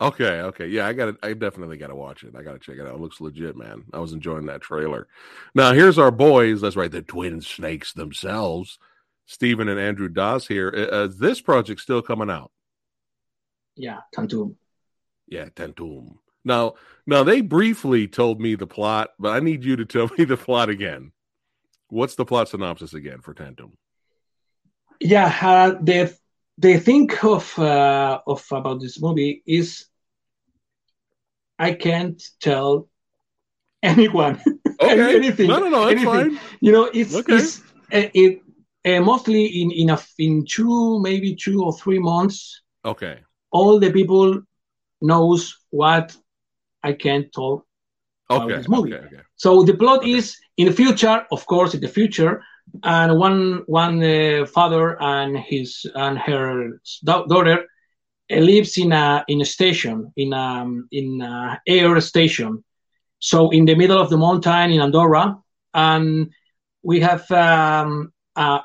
[0.00, 0.66] Okay, okay.
[0.66, 1.16] Yeah, I got it.
[1.22, 2.34] I definitely got to watch it.
[2.34, 2.94] I got to check it out.
[2.94, 3.84] It looks legit, man.
[3.92, 5.06] I was enjoying that trailer.
[5.54, 6.60] Now, here's our boys.
[6.60, 8.80] That's right, the twin snakes themselves,
[9.26, 10.88] Stephen and Andrew Dasz here.
[10.90, 12.50] Uh, this project still coming out?
[13.76, 14.56] Yeah, Tantum.
[15.28, 16.18] Yeah, Tantum.
[16.44, 16.74] Now,
[17.06, 20.36] now they briefly told me the plot, but I need you to tell me the
[20.36, 21.12] plot again.
[21.88, 23.76] What's the plot synopsis again for Tantum?
[25.00, 26.16] Yeah, uh, the
[26.58, 29.86] the thing of uh, of about this movie is
[31.58, 32.88] I can't tell
[33.82, 34.40] anyone
[34.80, 35.16] okay.
[35.16, 35.48] anything.
[35.48, 36.36] No, no, no, that's anything.
[36.36, 36.40] fine.
[36.60, 37.34] You know, it's, okay.
[37.34, 37.60] it's
[37.92, 38.42] uh, it
[38.84, 42.62] uh, mostly in in a in two maybe two or three months.
[42.84, 43.20] Okay.
[43.50, 44.40] All the people
[45.00, 46.16] knows what
[46.82, 47.66] I can't talk
[48.30, 48.44] okay.
[48.44, 48.94] about this movie.
[48.94, 49.22] Okay, okay.
[49.36, 52.42] So the plot is in the future, of course, in the future,
[52.82, 57.66] and one one uh, father and his and her daughter
[58.30, 62.64] lives in a in a station in a um, in a air station
[63.18, 65.36] so in the middle of the mountain in andorra
[65.74, 66.30] and
[66.82, 68.60] we have um, uh,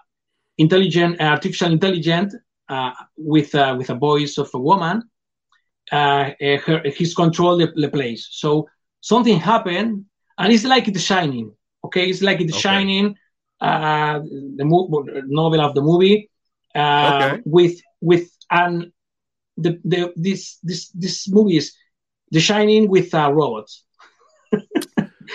[0.58, 2.36] intelligent artificial intelligence
[2.70, 5.04] uh, with uh, with a voice of a woman
[5.92, 6.32] uh,
[6.66, 8.68] her, he's control the, the, place so
[9.02, 10.06] something happened
[10.38, 11.52] and it's like the shining
[11.84, 12.60] okay it's like the okay.
[12.60, 13.16] shining
[13.62, 14.20] uh,
[14.56, 16.30] the mo- novel of the movie
[16.76, 17.42] uh, okay.
[17.46, 18.92] with with an
[19.58, 21.74] the, the this this this movie is
[22.32, 23.84] The Shining with uh, robots.
[24.54, 24.60] Are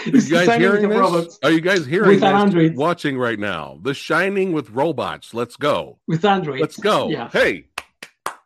[0.06, 0.98] you guys hearing this?
[0.98, 2.28] Robots Are you guys hearing with this?
[2.28, 2.76] Android.
[2.76, 5.34] Watching right now, The Shining with robots.
[5.34, 6.60] Let's go with Android.
[6.60, 7.08] Let's go.
[7.08, 7.28] Yeah.
[7.30, 7.66] Hey,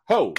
[0.05, 0.33] ho,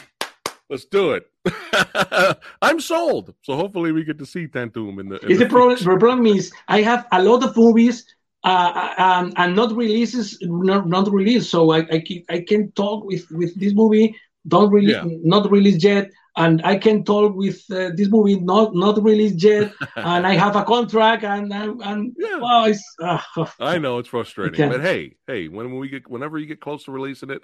[0.68, 1.30] let's do it.
[2.62, 3.34] I'm sold.
[3.42, 5.18] So hopefully we get to see Tantum in the.
[5.20, 5.78] In the, the problem.
[5.78, 8.04] The problem is I have a lot of movies
[8.44, 11.50] uh, um, and not releases, not, not released.
[11.50, 14.14] So I, I, can, I can talk with, with this movie,
[14.46, 15.04] don't release, yeah.
[15.22, 19.72] not released yet, and I can talk with uh, this movie, not not released yet,
[19.96, 22.38] and I have a contract, and and, and yeah.
[22.38, 22.82] well, it's.
[23.02, 23.18] Uh,
[23.58, 26.92] I know it's frustrating, but hey, hey, when we get, whenever you get close to
[26.92, 27.42] releasing it,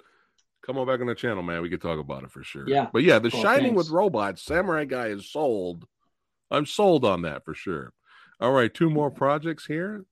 [0.65, 1.61] come on back on the channel, man.
[1.61, 2.67] We could talk about it for sure.
[2.67, 3.77] Yeah, but yeah, The oh, Shining thanks.
[3.77, 5.85] with robots, Samurai Guy is sold.
[6.49, 7.93] I'm sold on that for sure.
[8.39, 10.05] All right, two more projects here.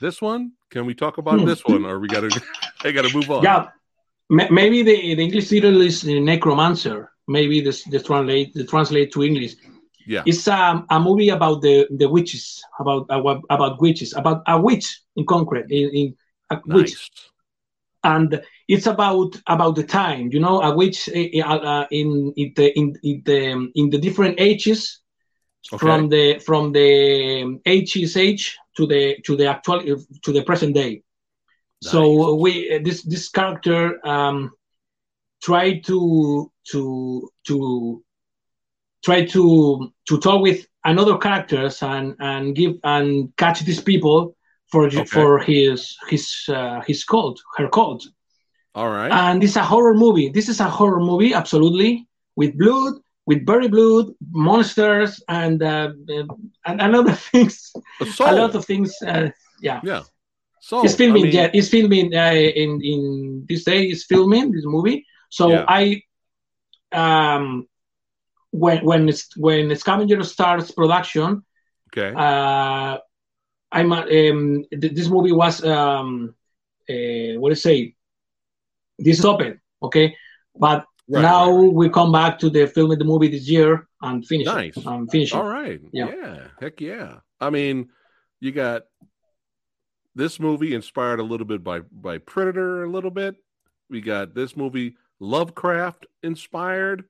[0.00, 0.52] This one?
[0.70, 1.46] Can we talk about hmm.
[1.46, 2.42] this one, or we got to?
[2.84, 3.42] I got to move on.
[3.42, 3.68] Yeah,
[4.28, 7.12] maybe the, the English title is Necromancer.
[7.28, 9.56] Maybe this the translate the translate to English.
[10.06, 14.58] Yeah, it's um, a movie about the the witches, about uh, about witches, about a
[14.58, 16.16] witch in concrete, in, in
[16.50, 16.76] a nice.
[16.76, 17.10] witch,
[18.02, 22.78] and it's about about the time, you know, at which uh, uh, in in the
[22.78, 25.00] in, in the in the different ages
[25.72, 25.78] okay.
[25.78, 29.80] from the from the ages age to the to the actual
[30.22, 31.02] to the present day.
[31.82, 31.92] Nice.
[31.92, 34.52] So we this this character um,
[35.42, 38.04] try to to to
[39.04, 44.36] try to to talk with another characters and and give and catch these people
[44.70, 45.04] for okay.
[45.04, 48.06] for his his uh, his cult her cult.
[48.74, 49.10] All right.
[49.10, 50.28] And it's a horror movie.
[50.28, 52.06] This is a horror movie, absolutely,
[52.36, 52.94] with blood,
[53.26, 57.72] with very blood, monsters, and uh, and, and other things.
[58.20, 58.94] A lot of things.
[59.04, 59.30] Uh,
[59.60, 59.80] yeah.
[59.82, 60.02] Yeah.
[60.60, 61.22] So it's filming.
[61.22, 63.84] I mean, yeah, it's filming uh, in in this day.
[63.84, 65.06] It's filming this movie.
[65.30, 65.64] So yeah.
[65.66, 66.02] I,
[66.92, 67.66] um,
[68.50, 71.44] when when it's, when Scavenger starts production,
[71.88, 72.12] okay.
[72.14, 72.98] Uh,
[73.72, 76.34] I'm um, this movie was um,
[76.88, 77.94] uh, what do you say?
[78.98, 80.14] This open, okay,
[80.54, 84.24] but Right, now right, we come back to the film the movie this year and
[84.24, 84.76] finish nice.
[84.76, 84.86] it.
[84.86, 85.80] Um, finish All right.
[85.92, 86.08] Yeah.
[86.14, 86.38] yeah.
[86.60, 87.16] Heck yeah.
[87.40, 87.88] I mean,
[88.38, 88.84] you got
[90.14, 93.34] this movie inspired a little bit by by Predator a little bit.
[93.88, 97.06] We got this movie Lovecraft inspired.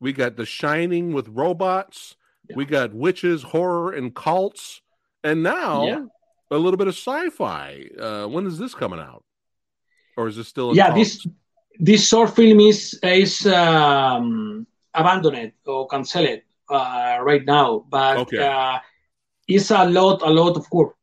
[0.00, 2.16] We got The Shining with robots.
[2.46, 2.56] Yeah.
[2.56, 4.82] We got witches, horror, and cults.
[5.22, 6.04] And now yeah.
[6.50, 7.88] a little bit of sci-fi.
[7.98, 9.22] Uh, when is this coming out?
[10.16, 10.74] Or is this still?
[10.74, 11.26] yeah, this
[11.78, 18.38] this short film is is um, abandoned or canceled uh, right now, but okay.
[18.38, 18.78] uh,
[19.48, 20.94] it's a lot, a lot of course.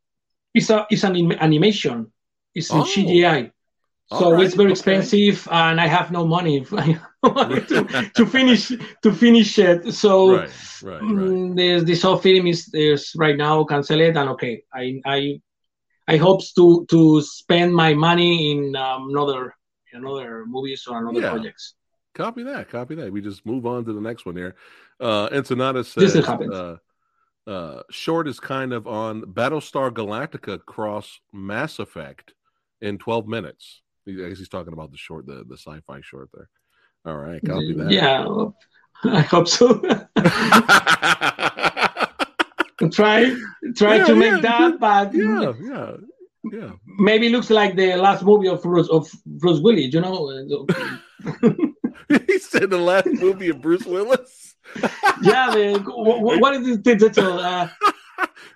[0.53, 2.11] It's a it's an animation.
[2.53, 2.83] It's in oh.
[2.83, 3.51] CGI,
[4.09, 4.45] so right.
[4.45, 4.71] it's very okay.
[4.71, 8.71] expensive, and I have no money to, to finish
[9.03, 9.93] to finish it.
[9.93, 10.49] So right.
[10.83, 11.01] Right.
[11.01, 15.41] Mm, this this whole film is is right now canceled, and okay, I I
[16.07, 19.53] I hope to to spend my money in um, another
[19.91, 21.31] another movies or another yeah.
[21.31, 21.73] projects.
[22.13, 22.69] Copy that.
[22.69, 23.11] Copy that.
[23.11, 24.55] We just move on to the next one here.
[24.99, 26.77] Uh, Ensenada says, uh,
[27.45, 32.33] uh, short is kind of on Battlestar Galactica cross Mass Effect
[32.81, 33.81] in 12 minutes.
[34.07, 36.49] I guess he's talking about the short, the, the sci-fi short there.
[37.05, 37.91] All right, copy that.
[37.91, 38.25] Yeah,
[39.03, 39.79] I hope so.
[42.91, 43.35] try
[43.75, 45.97] try yeah, to make yeah, that, but yeah, yeah
[46.51, 46.71] yeah.
[46.85, 50.65] Maybe looks like the last movie of Bruce of Bruce Willis, you know.
[52.27, 54.55] he said the last movie of Bruce Willis.
[55.21, 57.39] yeah, the, what, what is the title?
[57.39, 57.69] Uh,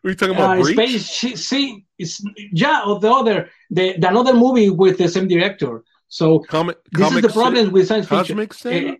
[0.04, 1.06] You talking about uh, Space?
[1.10, 5.84] See, it's yeah, or the other, the, the another movie with the same director.
[6.08, 8.39] So Comic, this is the problem with science fiction.
[8.39, 8.95] Uh,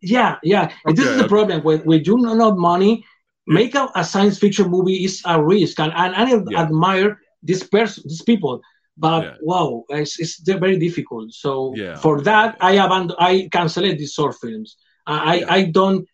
[0.00, 0.72] yeah, yeah.
[0.86, 3.04] Okay, this is the problem when when you don't have money.
[3.46, 6.62] Make a, a, science fiction movie is a risk, and, and I yeah.
[6.62, 8.60] admire this person, these people.
[8.96, 9.34] But yeah.
[9.42, 11.32] wow, it's, it's very difficult.
[11.32, 11.96] So yeah.
[11.96, 14.76] for that, I abandon, I cancel these short films.
[15.06, 15.46] I, yeah.
[15.48, 16.06] I don't,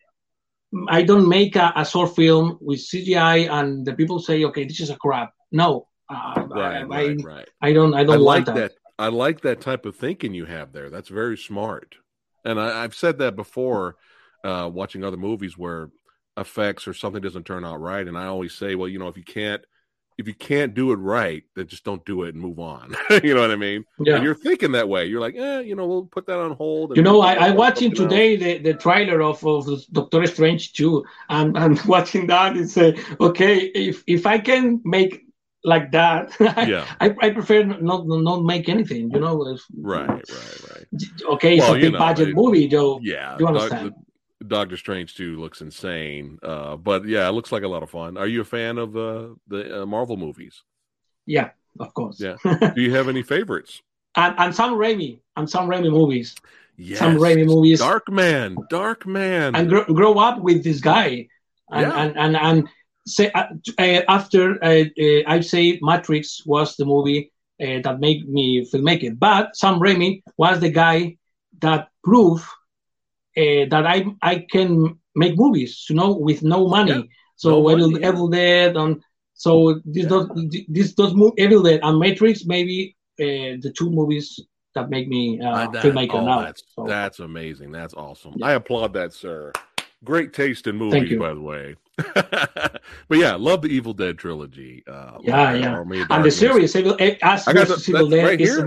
[0.88, 4.80] I don't make a, a, short film with CGI and the people say, okay, this
[4.80, 5.32] is a crap.
[5.52, 7.48] No, uh, right, I, right, right.
[7.62, 8.54] I don't, I don't I like that.
[8.54, 8.72] that.
[8.98, 10.90] I like that type of thinking you have there.
[10.90, 11.96] That's very smart.
[12.44, 13.96] And I, have said that before,
[14.44, 15.90] uh, watching other movies where
[16.36, 18.06] effects or something doesn't turn out right.
[18.06, 19.62] And I always say, well, you know, if you can't
[20.18, 22.94] if you can't do it right, then just don't do it and move on.
[23.22, 23.84] you know what I mean?
[23.98, 24.16] Yeah.
[24.16, 25.06] And you're thinking that way.
[25.06, 26.96] You're like, eh, you know, we'll put that on hold.
[26.96, 31.56] You know, I, I watching today the, the trailer of, of Doctor Strange 2 and,
[31.56, 35.22] and watching that and say, okay, if, if I can make
[35.64, 36.32] like that.
[36.66, 36.86] Yeah.
[37.00, 39.10] I, I prefer not not make anything.
[39.10, 39.56] You know.
[39.76, 40.20] Right, right,
[40.70, 40.86] right.
[41.34, 42.98] Okay, Well, it's a big know, budget it- movie, Joe.
[43.02, 43.92] Yeah, You understand?
[43.92, 44.05] the-
[44.46, 46.38] Doctor Strange 2 looks insane.
[46.42, 48.16] Uh, but yeah, it looks like a lot of fun.
[48.16, 50.62] Are you a fan of uh, the uh, Marvel movies?
[51.26, 52.20] Yeah, of course.
[52.20, 52.36] Yeah.
[52.74, 53.82] Do you have any favorites?
[54.18, 56.34] and and Sam Raimi and Sam Raimi movies.
[56.78, 56.98] Yes.
[57.00, 57.80] Sam Raimi movies.
[57.80, 58.56] Darkman.
[58.70, 59.54] Dark Man.
[59.54, 61.28] and grow, grow up with this guy
[61.70, 62.00] and Yeah.
[62.02, 62.68] and and, and
[63.06, 63.44] say uh,
[63.78, 69.18] uh, after uh, uh, I say Matrix was the movie uh, that made me filmmaker,
[69.18, 71.16] but Sam Raimi was the guy
[71.60, 72.44] that proved
[73.36, 76.92] that I I can make movies, you know, with no money.
[76.92, 77.02] Yeah.
[77.36, 78.08] So No Evil, money, yeah.
[78.12, 79.02] Evil Dead and
[79.34, 80.08] so this Yeah.
[80.08, 80.28] those
[80.68, 84.40] this those move Evil Dead and Matrix maybe uh, the two movies
[84.74, 86.40] that make me uh, Uh, that- filmmaker oh, now.
[86.42, 87.72] That's, So, that's amazing.
[87.72, 88.34] That's awesome.
[88.42, 89.52] I applaud that, sir.
[90.04, 91.76] Great taste in movies, by the way.
[92.14, 94.82] but yeah, love the Evil Dead trilogy.
[94.86, 95.82] Uh, Yeah, yeah.
[96.10, 98.66] and the series Evil, eh, as I got the- Evil Dead right is here.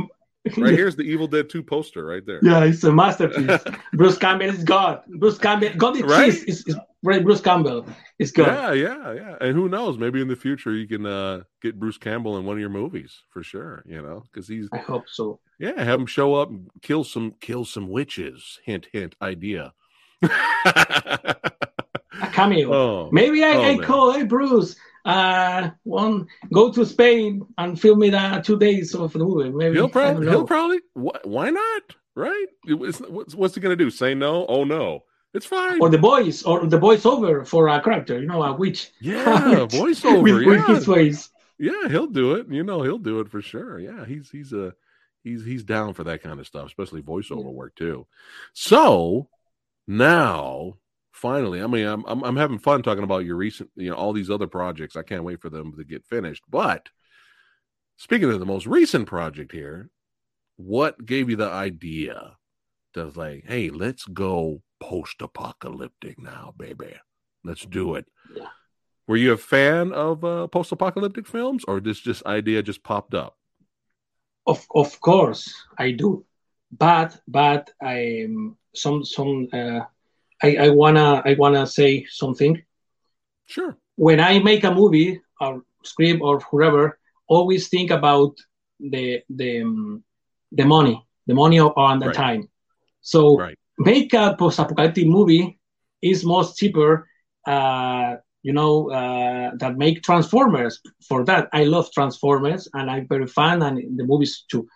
[0.58, 2.40] Right here's the Evil Dead 2 poster right there.
[2.44, 3.62] Yeah, it's a masterpiece.
[3.94, 5.04] Bruce Campbell is God.
[5.08, 6.26] Bruce Campbell, God the Right?
[6.32, 7.24] cheese is, is right.
[7.24, 7.86] Bruce Campbell
[8.20, 8.48] is God.
[8.48, 9.36] Yeah, yeah, yeah.
[9.42, 9.98] And who knows?
[9.98, 13.24] Maybe in the future you can uh, get Bruce Campbell in one of your movies
[13.30, 13.84] for sure.
[13.88, 15.40] You know, because he's I hope so.
[15.60, 18.60] yeah, have him show up and kill some kill some witches.
[18.66, 19.16] Hint, hint.
[19.22, 19.74] Idea.
[22.22, 22.74] A cameo.
[22.74, 23.84] oh, Maybe I, Oh, I man.
[23.86, 24.76] call, hey Bruce,
[25.10, 29.50] uh, one go to Spain and film it uh, two days of the movie.
[29.50, 31.84] Maybe he'll probably he'll probably wh- why not?
[32.16, 32.48] Right?
[32.68, 33.90] It was- what's what's he gonna do?
[33.90, 34.46] Say no?
[34.48, 35.82] Oh no, it's fine.
[35.82, 38.20] or the voice, or the voiceover for a character.
[38.20, 38.92] You know, a witch.
[39.00, 39.26] yeah,
[39.70, 40.22] voiceover.
[40.24, 41.30] with, yeah, with his voice.
[41.58, 42.48] Yeah, he'll do it.
[42.50, 43.80] You know, he'll do it for sure.
[43.80, 44.74] Yeah, he's he's a
[45.24, 48.08] he's he's down for that kind of stuff, especially voiceover work too.
[48.54, 49.28] So
[49.88, 50.78] now,
[51.20, 54.14] finally, I mean, I'm, I'm I'm having fun talking about your recent, you know, all
[54.14, 54.96] these other projects.
[54.96, 56.44] I can't wait for them to get finished.
[56.50, 56.90] But
[57.98, 59.90] speaking of the most recent project here,
[60.56, 62.38] what gave you the idea
[62.94, 66.96] to like, hey, let's go post-apocalyptic now, baby.
[67.44, 68.06] Let's do it.
[68.36, 68.48] Yeah.
[69.08, 73.36] Were you a fan of uh, post-apocalyptic films, or this just idea just popped up?
[74.46, 76.26] Of of course I do,
[76.72, 79.82] but but I'm some some uh,
[80.44, 82.62] I I wanna I wanna say something.
[83.46, 83.78] Sure.
[83.96, 86.98] When I make a movie or script or whoever,
[87.28, 88.36] always think about
[88.80, 90.04] the the um,
[90.52, 92.16] the money, the money on the Right.
[92.16, 92.50] time.
[93.02, 93.58] So Right.
[93.78, 95.60] make a post-apocalyptic movie
[96.02, 97.08] is most cheaper.
[97.48, 100.82] Uh, you know uh, that make Transformers.
[101.08, 104.68] For that, I love Transformers, and I'm very fan, and the movies too.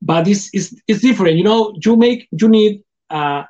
[0.00, 1.36] But it's it's, it's different.
[1.36, 3.44] You know, you make you need uh,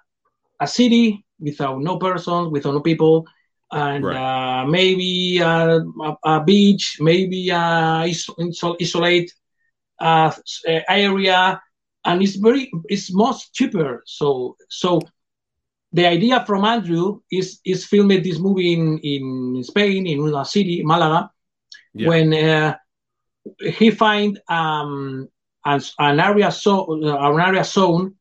[0.61, 3.25] a city without no person, without no people,
[3.73, 4.15] and Right.
[4.15, 9.33] uh, maybe uh, a, a beach, maybe a iso- isolate
[10.01, 10.33] uh,
[10.69, 11.61] uh, area,
[12.05, 14.03] and it's very it's much cheaper.
[14.07, 15.01] So so
[15.93, 20.83] the idea from Andrew is is filming this movie in in Spain in una city
[20.85, 21.31] Malaga
[21.95, 22.09] Yeah.
[22.09, 22.75] when uh,
[23.79, 25.29] he find um
[25.65, 28.15] an, an area so uh, an area zone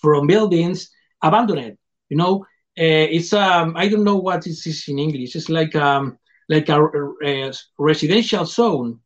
[0.00, 0.90] from buildings
[1.22, 1.76] abandoned.
[2.10, 2.40] You know,
[2.78, 5.36] uh, it's um I don't know what it is in English.
[5.36, 6.18] It's like um
[6.48, 6.82] like a,
[7.24, 9.00] a residential zone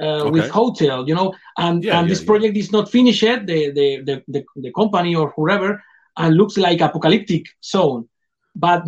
[0.00, 1.06] uh, with hotel.
[1.08, 2.26] You know, and Yeah, and yeah, this yeah.
[2.26, 3.46] project is not finished yet.
[3.46, 5.82] The the the the, the company or whoever
[6.16, 8.08] and looks like apocalyptic zone,
[8.54, 8.84] but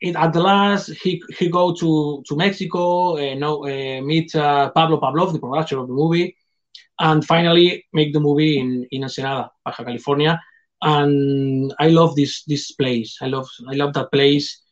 [0.00, 4.70] in, at the last he he go to to Mexico, uh, no, uh, meet uh,
[4.70, 6.36] Pablo Pavlov, the producer of the movie,
[7.00, 10.40] and finally make the movie in in Ensenada, Baja California.
[10.82, 13.16] And I love this this place.
[13.20, 14.62] I love I love that place,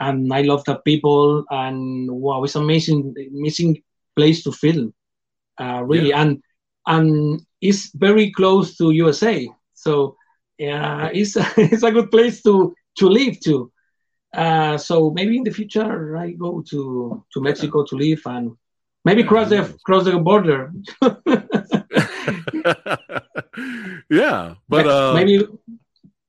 [0.00, 1.44] and I love the people.
[1.50, 3.82] And wow, it's amazing, amazing
[4.16, 4.94] place to film,
[5.60, 6.12] uh, really.
[6.12, 6.42] And
[6.86, 10.16] and it's very close to USA, so
[10.58, 13.70] yeah, it's it's a good place to to live too.
[14.34, 18.56] Uh, so maybe in the future I go to to Mexico to live and
[19.04, 20.72] maybe cross the cross the border.
[24.10, 25.46] yeah, but uh, maybe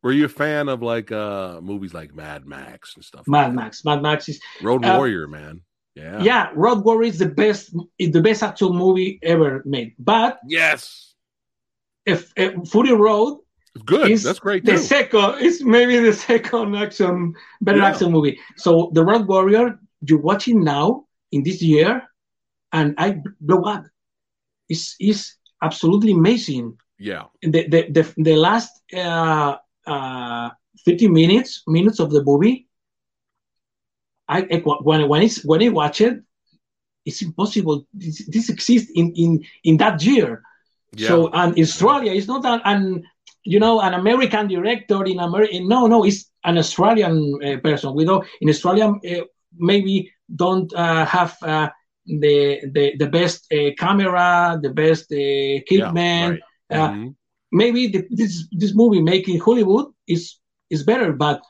[0.03, 3.27] were you a fan of like uh movies like Mad Max and stuff?
[3.27, 3.85] Mad like Max.
[3.85, 4.39] Mad Max is?
[4.61, 5.61] Road uh, Warrior, man.
[5.95, 6.21] Yeah.
[6.21, 6.49] yeah.
[6.53, 9.93] Road Warrior is the best is the best actual movie ever made.
[9.97, 11.13] But Yes.
[12.05, 13.39] if, if Fury Road
[13.85, 14.17] good.
[14.19, 14.77] That's great the too.
[14.77, 17.87] second is maybe the second action better Yeah.
[17.87, 18.39] action movie.
[18.57, 22.03] So the Road Warrior you watch it now in this year,
[22.71, 23.85] and I blow up.
[24.69, 25.33] It's is
[25.65, 26.65] absolutely amazing.
[26.99, 27.25] yeah.
[27.53, 28.71] The the the, the last
[29.03, 29.53] uh,
[29.93, 30.49] uh,
[30.85, 32.57] fifty minutes minutes of the movie.
[34.27, 36.15] I I- when when it's when I watch it,
[37.05, 37.85] it's impossible.
[37.93, 40.41] This, this exists in in in that year.
[40.95, 41.07] Yeah.
[41.09, 43.03] So and Australia is not an, an
[43.43, 45.53] you know an American director in America.
[45.61, 47.93] No, no, it's an Australian uh, person.
[47.95, 49.23] We know in Australia uh,
[49.57, 50.11] maybe
[50.43, 51.69] don't uh, have uh,
[52.05, 56.39] the, the the best uh, camera, the best equipment.
[56.69, 56.91] Yeah, right.
[56.91, 57.09] mm-hmm.
[57.51, 60.37] Maybe the, this this movie making Hollywood is
[60.69, 61.41] is better, but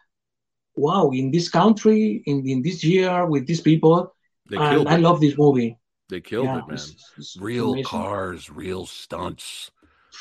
[0.76, 4.14] wow, in this country, in, in this year, with these people,
[4.51, 5.78] and I love this movie.
[6.10, 6.74] They killed yeah, it, man.
[6.76, 7.86] It's, it's real amazing.
[7.86, 9.72] cars, real stunts.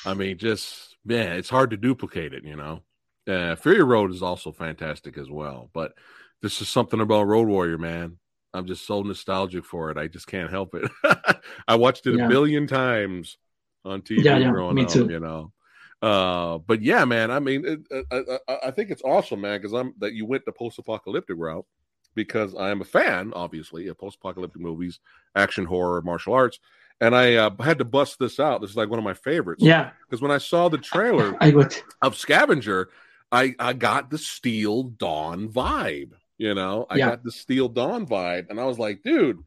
[0.07, 2.83] I mean, just man, it's hard to duplicate it, you know.
[3.27, 5.95] Uh, Fury Road is also fantastic as well, but
[6.43, 8.19] this is something about Road Warrior, man.
[8.55, 9.99] I'm just so nostalgic for it.
[9.99, 10.91] I just can't help it.
[11.69, 12.27] I watched it yeah.
[12.27, 13.37] a billion times
[13.85, 15.09] on TV yeah, yeah, growing me up, too.
[15.11, 15.53] you know.
[16.01, 17.31] Uh, but yeah, man.
[17.31, 20.13] I mean, it, uh, I, uh, uh, I, think it's awesome, man, because I'm that
[20.13, 21.67] you went the post-apocalyptic route
[22.15, 25.01] because I am a fan, obviously, of post-apocalyptic movies,
[25.35, 26.61] action, horror, martial arts,
[27.01, 28.61] and I uh, had to bust this out.
[28.61, 29.63] This is like one of my favorites.
[29.63, 31.75] Yeah, because when I saw the trailer I would.
[32.03, 32.91] of Scavenger,
[33.33, 36.13] I I got the Steel Dawn vibe.
[36.39, 37.11] You know, I yeah.
[37.11, 39.39] got the Steel Dawn vibe, and I was like, dude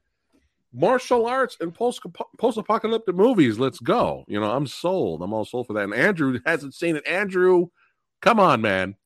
[0.74, 2.02] martial arts and post
[2.38, 3.60] post apocalyptic movies.
[3.60, 4.24] Let's go.
[4.28, 5.22] You know, I'm sold.
[5.22, 5.84] I'm all sold for that.
[5.84, 7.08] And Andrew hasn't seen it.
[7.08, 7.68] Andrew,
[8.22, 8.96] come on, man.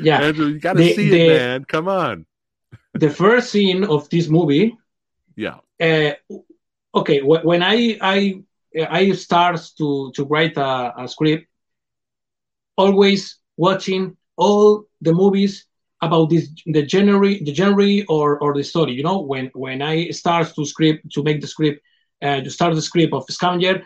[0.00, 1.64] yeah, Andrew, you got to see the, it, man.
[1.64, 2.26] Come on.
[2.94, 4.76] the first scene of this movie.
[5.36, 5.58] Yeah.
[5.80, 6.12] Uh,
[6.94, 8.42] okay, when I I
[8.88, 11.46] I start to to write a, a script,
[12.76, 15.66] always watching all the movies
[16.00, 20.10] about this the January the January or or the story you know when when i
[20.10, 21.82] start to script to make the script
[22.22, 23.82] uh, to start the script of scavenger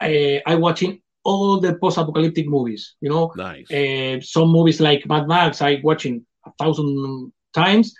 [0.00, 3.70] uh, i watching all the post-apocalyptic movies you know nice.
[3.70, 7.94] uh, some movies like mad max i watching a thousand times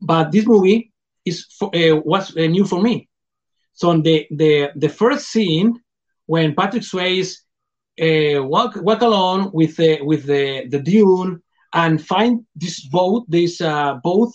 [0.00, 0.90] but this movie
[1.24, 3.08] is for, uh, was uh, new for me
[3.74, 5.78] so the the the first scene
[6.26, 7.40] when patrick swayze
[8.00, 11.41] uh, walk walk along with the with the the dune
[11.74, 14.32] and find this boat, this uh, boat,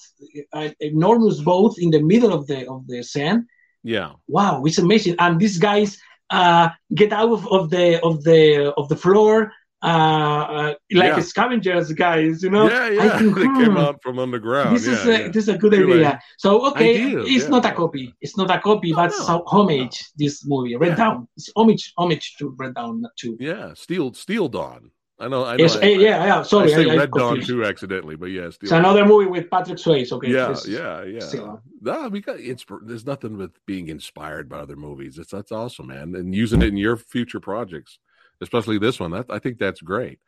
[0.54, 3.46] uh, enormous boat in the middle of the of the sand.
[3.84, 4.14] Yeah.
[4.28, 5.16] Wow, it's amazing.
[5.20, 5.98] And these guys
[6.30, 9.52] uh, get out of, of the of the of the floor
[9.84, 11.20] uh, uh, like yeah.
[11.20, 12.68] scavengers guys, you know.
[12.70, 13.18] Yeah, yeah.
[13.20, 14.76] Think, they hmm, came out from underground.
[14.76, 15.28] This yeah, is a yeah.
[15.28, 16.10] this is a good Too idea.
[16.10, 16.16] Late.
[16.38, 18.14] So okay, Ideal, it's not a copy.
[18.20, 20.02] It's not a copy, no, but no, homage.
[20.02, 20.26] No.
[20.26, 21.28] This movie, Red Dawn.
[21.38, 23.38] It's homage homage to Red Dawn too.
[23.40, 24.92] Yeah, Steel Steel Dawn.
[25.20, 25.46] I know.
[25.46, 25.64] I know.
[25.64, 26.42] Yes, I, yeah, yeah.
[26.44, 28.58] Sorry, I say I, Red Dawn too accidentally, but yes.
[28.62, 30.12] It's another movie with Patrick Swayze.
[30.12, 30.32] Okay.
[30.32, 31.20] Yeah, yeah, yeah.
[31.20, 31.62] Still.
[31.82, 32.66] No, got it's.
[32.84, 35.18] There's nothing with being inspired by other movies.
[35.18, 37.98] It's that's awesome, man, and using it in your future projects,
[38.42, 39.12] especially this one.
[39.12, 40.20] That I think that's great.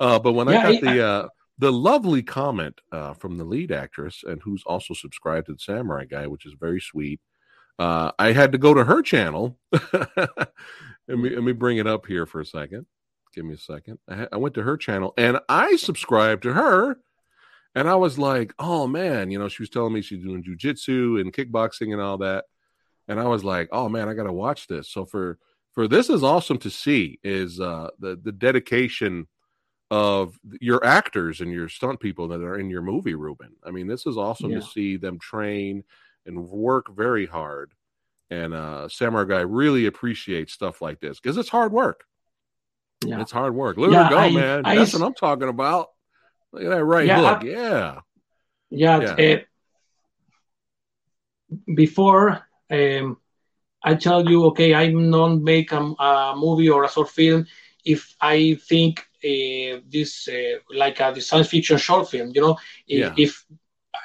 [0.00, 1.28] Uh, but when yeah, I got I, the uh,
[1.58, 6.04] the lovely comment uh, from the lead actress and who's also subscribed to the Samurai
[6.04, 7.20] Guy, which is very sweet.
[7.78, 9.58] Uh, I had to go to her channel.
[9.92, 10.48] let
[11.06, 12.86] me let me bring it up here for a second.
[13.34, 13.98] Give me a second.
[14.08, 16.98] I, I went to her channel and I subscribed to her.
[17.74, 21.20] And I was like, oh man, you know, she was telling me she's doing jujitsu
[21.20, 22.46] and kickboxing and all that.
[23.06, 24.90] And I was like, oh man, I got to watch this.
[24.90, 25.38] So for
[25.72, 29.28] for this is awesome to see is uh, the the dedication
[29.90, 33.52] of your actors and your stunt people that are in your movie, Ruben.
[33.64, 34.58] I mean, this is awesome yeah.
[34.58, 35.84] to see them train
[36.26, 37.72] and work very hard.
[38.30, 42.04] And uh, Samurai Guy really appreciates stuff like this because it's hard work.
[43.04, 43.20] Yeah.
[43.20, 43.76] It's hard work.
[43.76, 44.62] Look yeah, go, I, man.
[44.64, 45.88] I, That's I, what I'm talking about.
[46.52, 47.42] Look at that right yeah, hook.
[47.44, 48.00] yeah.
[48.70, 49.14] Yeah.
[49.18, 49.34] yeah.
[49.34, 49.38] Uh,
[51.74, 53.18] before um,
[53.82, 57.46] I tell you, okay, I'm not make a, a, movie or a short film
[57.84, 62.32] if I think uh, this uh, like a science fiction short film.
[62.34, 63.14] You know, if, yeah.
[63.16, 63.44] if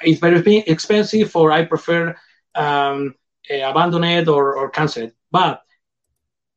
[0.02, 2.14] it's very expensive or I prefer
[2.54, 3.14] um,
[3.50, 5.14] uh, abandon it or, or cancel it.
[5.30, 5.62] But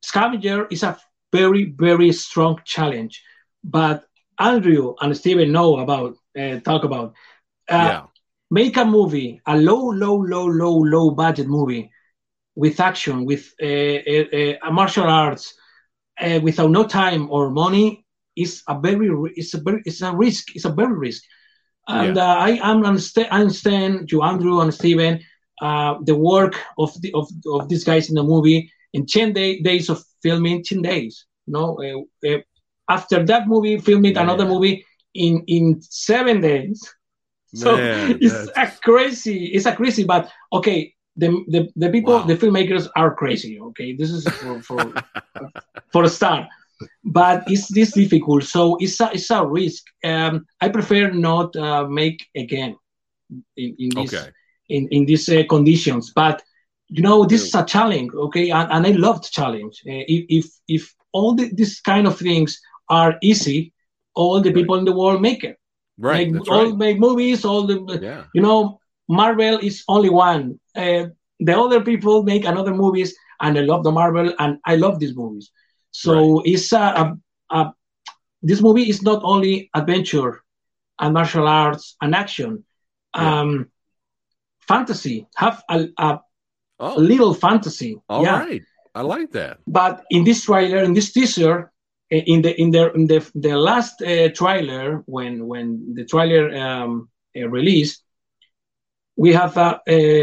[0.02, 0.98] Scavenger is a
[1.32, 3.24] very, very strong challenge.
[3.64, 4.06] But
[4.40, 7.14] Andrew and Steven know about, uh, talk about.
[7.70, 8.04] Uh, yeah.
[8.50, 11.92] Make a movie, a low, low, low, low, low budget movie
[12.56, 15.54] with action, with uh, uh, uh martial arts,
[16.22, 18.06] uh, without no time or money
[18.38, 20.56] is a very, it's a very, it's a risk.
[20.56, 21.24] It's a very risk.
[21.90, 22.36] And yeah.
[22.36, 25.20] I am understand, understand to Andrew and Steven
[25.60, 29.90] the work of the of, of these guys in the movie in 10 day, days
[29.90, 31.26] of filming 10 days.
[31.46, 31.80] You know,
[32.24, 32.42] uh, uh,
[32.90, 34.24] after that movie, filming Man.
[34.24, 36.82] another movie in in seven days.
[37.54, 39.46] So Man, it's a crazy.
[39.56, 40.94] It's a crazy, but okay.
[41.20, 42.28] The, the, the people, wow.
[42.28, 43.60] the filmmakers are crazy.
[43.60, 44.94] Okay, this is for for,
[45.92, 46.46] for a start,
[47.04, 48.44] but it's this difficult.
[48.44, 49.84] So it's a it's a risk.
[50.04, 52.78] Um, I prefer not uh, make again
[53.56, 54.30] in, in this okay.
[54.70, 56.14] in in these uh, conditions.
[56.14, 56.44] But
[56.90, 60.26] you know this is a challenge okay and, and i love the challenge uh, if
[60.30, 63.74] if if all the, these kind of things are easy
[64.16, 64.80] all the people right.
[64.80, 65.58] in the world make it
[65.98, 66.78] right make, all right.
[66.78, 68.24] make movies all the yeah.
[68.34, 68.80] you know
[69.10, 71.06] marvel is only one uh,
[71.40, 75.16] the other people make another movies and i love the marvel and i love these
[75.16, 75.52] movies
[75.92, 76.42] so right.
[76.46, 77.18] it's a, a,
[77.50, 77.74] a,
[78.42, 80.44] this movie is not only adventure
[81.00, 82.64] and martial arts and action
[83.16, 83.40] yeah.
[83.40, 83.70] um
[84.68, 86.20] fantasy have a, a
[86.80, 86.98] oh.
[86.98, 88.00] a little fantasy.
[88.10, 88.40] All yeah.
[88.40, 88.64] right,
[88.96, 89.60] I like that.
[89.68, 91.72] But in this trailer, in this teaser,
[92.12, 96.56] eh, in the in the in the, the last uh, trailer, when when the trailer
[96.56, 98.04] um, uh, released,
[99.16, 99.80] we have uh,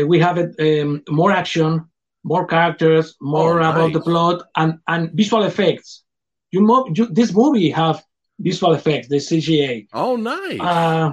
[0.06, 1.84] we have um, more action,
[2.22, 3.94] more characters, more oh, about nice.
[3.94, 6.02] the plot, and and visual effects.
[6.50, 8.04] You, mo- you this movie have
[8.38, 9.88] visual effects, the CGA.
[9.92, 10.60] Oh, nice.
[10.60, 11.12] Uh,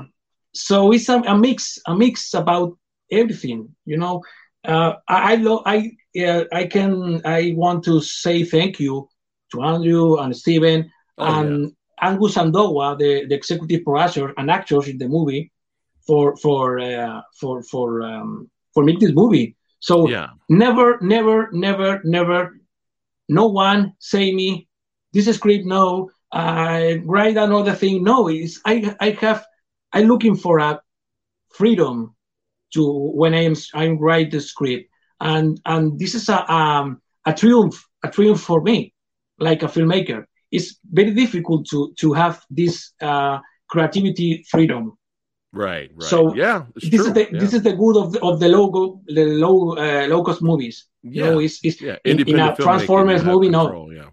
[0.54, 2.78] so it's a, a, mix, a mix about
[3.12, 3.76] everything.
[3.86, 4.22] You know,
[4.66, 9.08] uh, I I, lo- I, uh, I can I want to say thank you
[9.52, 12.10] to Andrew and Steven oh, and yeah.
[12.10, 15.52] Angus Andowa, the, the executive producer and actors in the movie,
[16.06, 19.56] for for uh, for for um, for make this movie.
[19.80, 20.30] So yeah.
[20.48, 22.60] never, never, never, never,
[23.30, 24.68] no one say me
[25.14, 25.66] this script.
[25.66, 28.04] No, I write another thing.
[28.04, 29.46] No, it's I I have
[29.94, 30.82] I'm looking for a
[31.50, 32.16] freedom
[32.74, 37.84] to when I'm I'm write the script, and and this is a um, a triumph
[38.04, 38.94] a triumph for me,
[39.40, 40.26] like a filmmaker.
[40.52, 44.98] It's very difficult to to have this uh, creativity freedom.
[45.54, 45.92] Right.
[45.94, 46.10] Right.
[46.10, 47.08] So yeah, this true.
[47.08, 47.40] is the yeah.
[47.40, 50.88] this is the good of the, of the logo the low uh, low cost movies.
[51.04, 51.26] Yeah.
[51.26, 51.98] You know, it's, it's yeah.
[52.06, 53.50] in, in a Transformers movie.
[53.50, 53.90] No.
[53.92, 54.10] Yeah.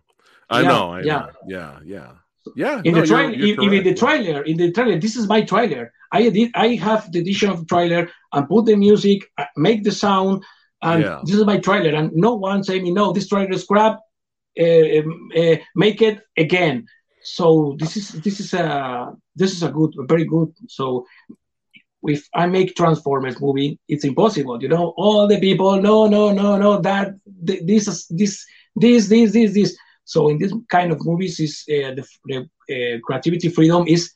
[0.51, 0.91] I Yeah, know.
[0.91, 1.19] I yeah.
[1.19, 1.31] know.
[1.47, 1.79] Yeah.
[1.85, 2.13] Yeah.
[2.57, 2.81] Yeah.
[2.85, 5.93] in no, the trailer, in, in the trailer, in the trailer, this is my trailer.
[6.13, 9.85] I did, I have the edition of the trailer and put the music, uh, make
[9.85, 10.43] the sound,
[10.83, 11.21] and Yeah.
[11.25, 11.95] this is my trailer.
[11.99, 14.01] And no one say me, no, this trailer is crap.
[14.59, 16.87] Uh, um, uh, make it again.
[17.23, 20.53] So this is this is a this is a good, very good.
[20.69, 21.07] So
[22.03, 24.61] if I make Transformers movie, it's impossible.
[24.63, 28.45] You know, all the people, no, no, no, no, that this is this
[28.75, 29.77] this this this this.
[30.09, 34.11] So in this kind of movies, is uh, the, the uh, creativity freedom is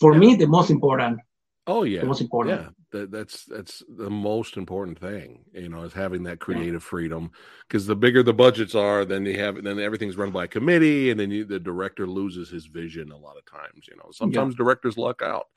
[0.00, 1.20] for me the most important.
[1.66, 2.58] Oh yeah, The most important.
[2.58, 5.44] Yeah, that, that's that's the most important thing.
[5.52, 7.32] You know, is having that creative freedom.
[7.68, 11.10] Because the bigger the budgets are, then you have then everything's run by a committee,
[11.10, 13.86] and then you, the director loses his vision a lot of times.
[13.90, 15.48] You know, sometimes directors luck out,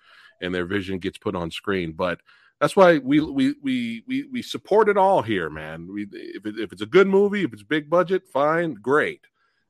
[0.42, 1.94] and their vision gets put on screen.
[1.94, 2.20] But
[2.60, 5.88] that's why we we we we we support it all here, man.
[5.90, 9.22] We if it, if it's a good movie, if it's big budget, fine, great.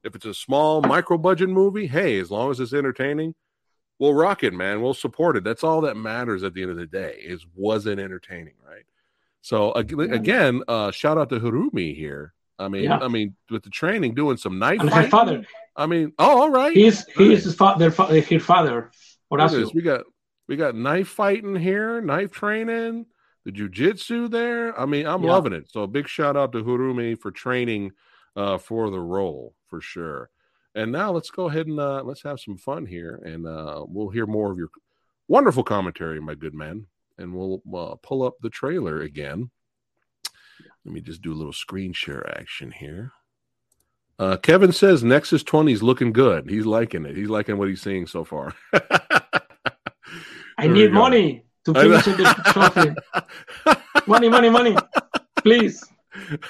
[0.04, 3.36] If it's a small micro budget movie, hey, as long as it's entertaining,
[4.00, 4.82] we'll rock it, man.
[4.82, 5.44] We'll support it.
[5.44, 7.20] That's all that matters at the end of the day.
[7.22, 8.84] Is was it entertaining, right?
[9.42, 12.34] So again, uh, shout out to Harumi here.
[12.58, 12.98] I mean, Yeah.
[13.00, 15.46] I mean, with the training, doing some knife And her father,
[15.76, 16.76] I mean, oh, all right.
[16.76, 18.92] He's is he is his father, his father,
[19.32, 19.74] Look at Horacio.
[19.74, 20.02] We got
[20.48, 23.06] we got knife fighting here, knife training,
[23.46, 24.78] the jujitsu there.
[24.80, 25.32] I mean, I'm Yeah.
[25.32, 25.70] loving it.
[25.70, 27.92] So a big shout out to Harumi for training
[28.40, 30.30] uh, for the role for sure.
[30.74, 34.10] And now let's go ahead and uh, let's have some fun here, and uh, we'll
[34.10, 34.70] hear more of your
[35.28, 36.86] wonderful commentary, my good man.
[37.18, 39.50] And we'll uh, pull up the trailer again.
[40.86, 43.12] Let me just do a little screen share action here.
[44.18, 46.50] Uh, Kevin says Nexus 20 is looking good.
[46.50, 47.18] He's liking it.
[47.18, 48.54] He's liking what he's seeing so far.
[50.58, 52.96] I need money to finish the short film.
[54.08, 54.78] money, money, money,
[55.44, 55.84] please.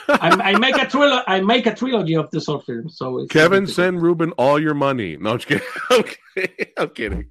[0.08, 1.24] I, I make a trilogy.
[1.28, 2.90] I make a trilogy of the short film.
[2.90, 5.18] So it's Kevin, send Ruben all your money.
[5.18, 5.68] No, I'm kidding.
[5.92, 7.30] Okay, I'm kidding.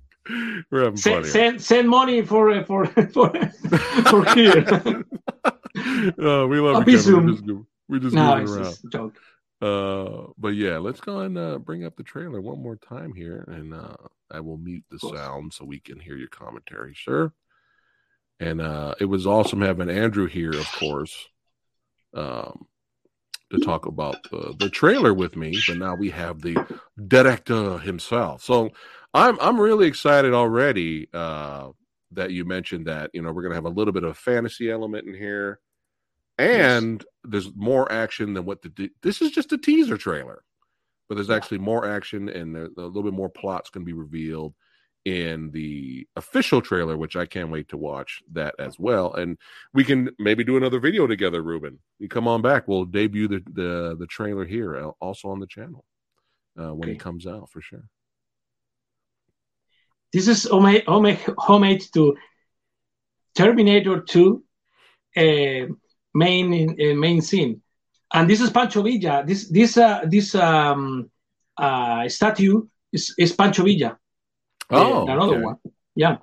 [0.71, 3.31] We're having send, fun send send money for uh, for for
[4.11, 4.65] for here.
[6.19, 7.03] oh, we love I'll it, be Kevin.
[7.03, 7.27] soon.
[7.27, 7.45] We're just,
[7.89, 8.93] we're just no, it's around.
[8.93, 9.19] joke.
[9.61, 13.45] Uh, but yeah, let's go and uh, bring up the trailer one more time here,
[13.49, 13.97] and uh,
[14.31, 17.33] I will mute the sound so we can hear your commentary, sir.
[18.39, 21.27] And uh, it was awesome having Andrew here, of course,
[22.15, 22.67] um,
[23.51, 25.59] to talk about the, the trailer with me.
[25.67, 26.57] But now we have the
[27.07, 28.71] director himself, so
[29.15, 31.09] I'm I'm really excited already.
[31.13, 31.71] Uh,
[32.13, 35.07] that you mentioned that you know we're gonna have a little bit of fantasy element
[35.07, 35.61] in here
[36.39, 40.45] and there's more action than what the this is just a teaser trailer
[41.09, 44.55] but there's actually more action and a little bit more plots can be revealed
[45.09, 49.39] in the official trailer which i can't wait to watch that as well and
[49.73, 53.43] we can maybe do another video together ruben you come on back we'll debut the
[53.53, 55.85] the, the trailer here uh, also on the channel
[56.61, 57.85] uh, when it comes out for sure
[60.13, 62.17] This is homage to
[63.37, 64.43] Terminator 2.
[65.17, 65.67] Uh,
[66.15, 67.63] main uh, main scene.
[68.13, 69.25] And this is Pancho Villa.
[69.27, 71.11] This this uh, this um,
[71.57, 73.99] uh, statue is, is Pancho Villa.
[74.71, 75.43] Oh, another okay.
[75.43, 75.57] one.
[75.95, 76.17] Yeah.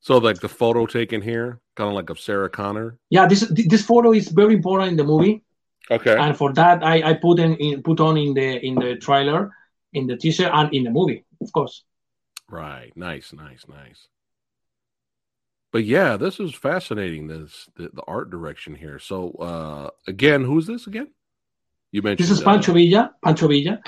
[0.00, 2.98] So like the photo taken here, kind of like of Sarah Connor.
[3.10, 5.42] Yeah, this this photo is very important in the movie.
[5.90, 6.16] Okay.
[6.16, 9.50] And for that, I, I put in, in put on in the in the trailer,
[9.92, 11.84] in the teaser, and in the movie, of course.
[12.48, 12.92] Right.
[12.96, 13.32] Nice.
[13.32, 13.66] Nice.
[13.68, 14.08] Nice.
[15.72, 17.26] But yeah, this is fascinating.
[17.26, 18.98] This the, the art direction here.
[18.98, 21.08] So uh again, who's this again?
[21.92, 23.14] You mentioned This is uh, Pancho Villa.
[23.22, 23.80] Pancho Villa.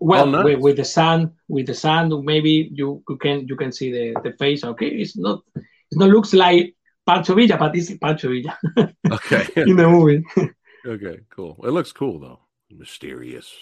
[0.00, 0.44] Well, Oh, nice.
[0.44, 4.20] with, with the sun, with the sun, maybe you, you can you can see the,
[4.22, 4.64] the face.
[4.64, 5.64] Okay, it's not it
[5.98, 6.74] not looks like
[7.06, 8.58] Pancho Villa, but it's Pancho Villa
[9.10, 9.46] Okay.
[9.56, 10.24] in the movie.
[10.86, 11.20] okay.
[11.30, 11.58] Cool.
[11.64, 12.40] It looks cool though.
[12.70, 13.52] Mysterious.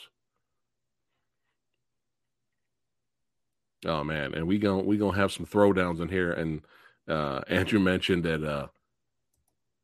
[3.86, 6.32] Oh man, and we gonna we gonna have some throwdowns in here.
[6.32, 6.62] And
[7.08, 8.66] uh Andrew mentioned that uh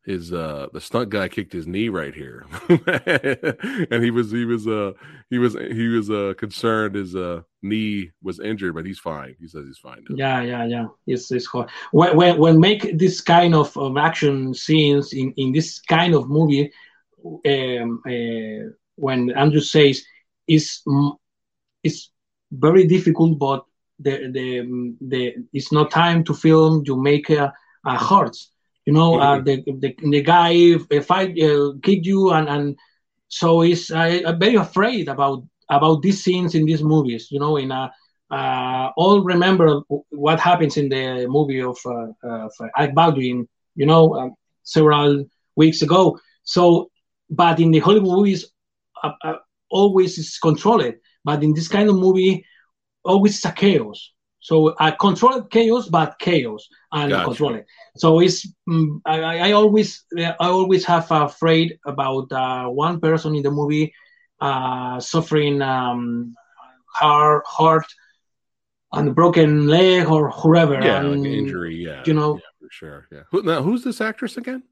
[0.07, 2.47] his uh the stunt guy kicked his knee right here,
[3.91, 4.93] and he was he was uh
[5.31, 9.35] he was he was uh concerned his uh knee was injured, but he's fine.
[9.41, 10.05] He says he's fine.
[10.09, 10.17] Now.
[10.17, 10.87] Yeah, yeah, yeah.
[11.09, 11.71] It's it's hard.
[11.91, 16.31] When when, when make this kind of, of action scenes in, in this kind of
[16.31, 16.71] movie,
[17.25, 20.05] um, uh, when Andrew says
[20.47, 20.83] is
[21.83, 22.13] it's
[22.53, 23.65] very difficult, but
[23.99, 26.85] the the the it's not time to film.
[26.87, 27.53] You make a,
[27.85, 28.53] a hearts.
[28.87, 32.77] You know, uh, the, the the guy fight uh, kick you and and
[33.29, 37.29] so it's I, I'm very afraid about about these scenes in these movies.
[37.31, 37.91] You know, in a
[38.31, 39.81] uh, all remember
[40.11, 44.29] what happens in the movie of, uh, of Baldwin, you know, uh,
[44.63, 45.25] several
[45.57, 46.19] weeks ago.
[46.45, 46.91] So,
[47.31, 48.47] but in the Hollywood movies,
[49.03, 49.35] uh, uh,
[49.71, 50.95] always is controlled.
[51.25, 52.45] But in this kind of movie,
[53.05, 54.13] always a chaos.
[54.47, 57.25] So I control chaos, but chaos and Gotcha.
[57.25, 57.67] control it.
[57.97, 63.35] So it's mm, I, I I always I always have afraid about uh, one person
[63.35, 63.93] in the movie
[64.41, 66.37] uh, suffering um,
[66.87, 67.87] heart heart
[68.93, 70.79] and broken leg or whoever.
[70.79, 71.83] Yeah, and, like injury.
[71.83, 72.37] Yeah, you know.
[72.37, 73.09] yeah, for sure.
[73.11, 73.25] Yeah.
[73.33, 74.63] Who, now, who's this actress again?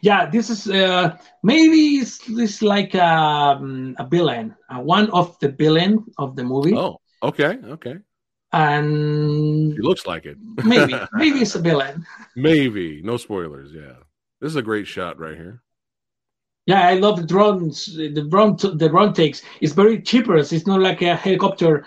[0.00, 5.50] Yeah, this is uh, maybe it's, it's like um, a villain, uh, one of the
[5.50, 7.98] villain of the movie, Oh, okay, okay.
[8.52, 10.36] And He looks like it.
[10.64, 12.06] maybe maybe it's a villain.
[12.36, 13.00] Maybe.
[13.02, 13.72] No spoilers.
[13.72, 13.94] Yeah.
[14.40, 15.62] This is a great shot right here.
[16.66, 17.86] Yeah, I love the drones.
[17.96, 19.42] The drone, the drone takes.
[19.60, 20.36] It's very cheaper.
[20.36, 21.84] It's not like a helicopter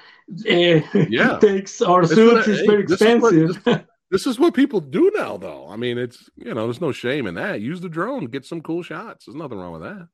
[0.50, 1.38] uh, Yeah.
[1.42, 2.48] takes or This is suits.
[2.48, 3.88] It's very this is what- expensive.
[4.12, 5.68] This is what people do now, though.
[5.68, 7.60] I mean, it's you know, there's no shame in that.
[7.62, 9.26] Use the drone, get some cool shots.
[9.26, 10.08] There's nothing wrong with that.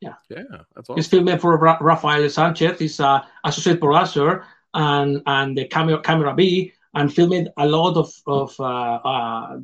[0.00, 0.14] Yeah.
[0.28, 0.42] Yeah,
[0.74, 1.24] that's all It's awesome.
[1.26, 2.78] filmed for Ra- Rafael Sanchez.
[2.78, 4.44] He's a associate producer
[4.74, 9.58] and and the camera camera B and filmed a lot of of uh, uh,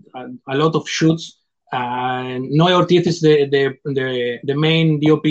[0.49, 1.39] a lot of shoots.
[1.73, 5.25] And Noé Ortiz is the the the, the main DOP,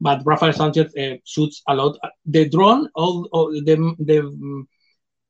[0.00, 1.98] but Rafael Sanchez uh, shoots a lot.
[2.26, 4.66] The drone, all, all the the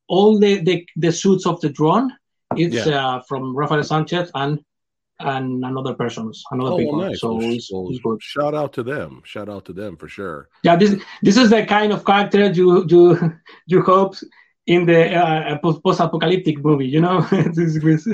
[0.07, 2.11] all the, the the suits of the drone,
[2.55, 4.59] it's uh, from Rafael Sanchez and
[5.19, 6.97] and another persons, another Oh, people.
[6.97, 7.19] well, nice.
[7.21, 8.21] So it's, it's good.
[8.21, 9.21] shout out to them.
[9.25, 10.49] Shout out to them for sure.
[10.63, 13.33] Yeah, this this is the kind of character you you
[13.67, 14.15] you hope
[14.67, 16.87] in the uh, post apocalyptic movie.
[16.87, 17.21] You know,
[17.55, 18.05] this with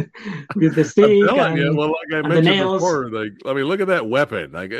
[0.56, 1.06] with the stick.
[1.30, 2.74] and- you, well, like I the mentioned nails.
[2.82, 4.52] before, like I mean, look at that weapon.
[4.54, 4.72] Like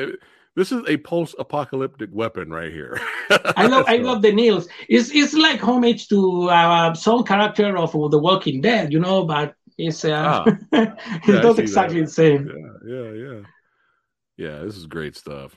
[0.56, 3.02] this is a post-apocalyptic weapon right here.
[3.58, 4.68] I love I love the nails.
[4.88, 9.56] It's it's like homage to uh, some character of The Walking Dead, you know, but
[9.78, 10.46] it's uh, Ah.
[10.74, 12.06] Yeah, it's not exactly that.
[12.08, 12.48] the same.
[12.86, 13.42] Yeah, yeah, yeah.
[14.38, 15.56] Yeah, this is great stuff.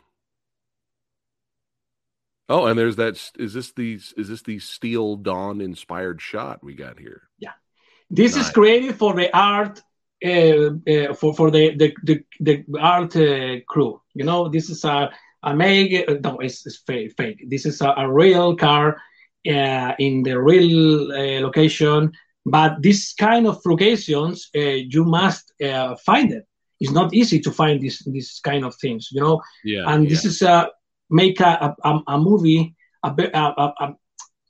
[2.48, 3.14] Oh, and there's that.
[3.38, 7.22] Is this the is this the Steel Dawn inspired shot we got here?
[7.38, 7.54] Yeah,
[8.08, 9.82] this is created for the art
[10.24, 14.00] uh, uh, for for the the the, the art uh, crew.
[14.14, 15.10] You know, this is a
[15.42, 16.08] a make.
[16.08, 17.14] uh, No, it's, it's fake.
[17.16, 17.44] Fake.
[17.48, 18.96] This is a, a real car
[19.48, 22.12] uh, in the real uh, location.
[22.48, 24.60] But this kind of locations, uh,
[24.94, 26.44] you must uh, find it.
[26.80, 29.08] It's not easy to find this this kind of things.
[29.12, 30.10] You know, Yeah, and yeah.
[30.10, 30.70] this is a
[31.10, 33.86] make a a, a movie a, a, a, a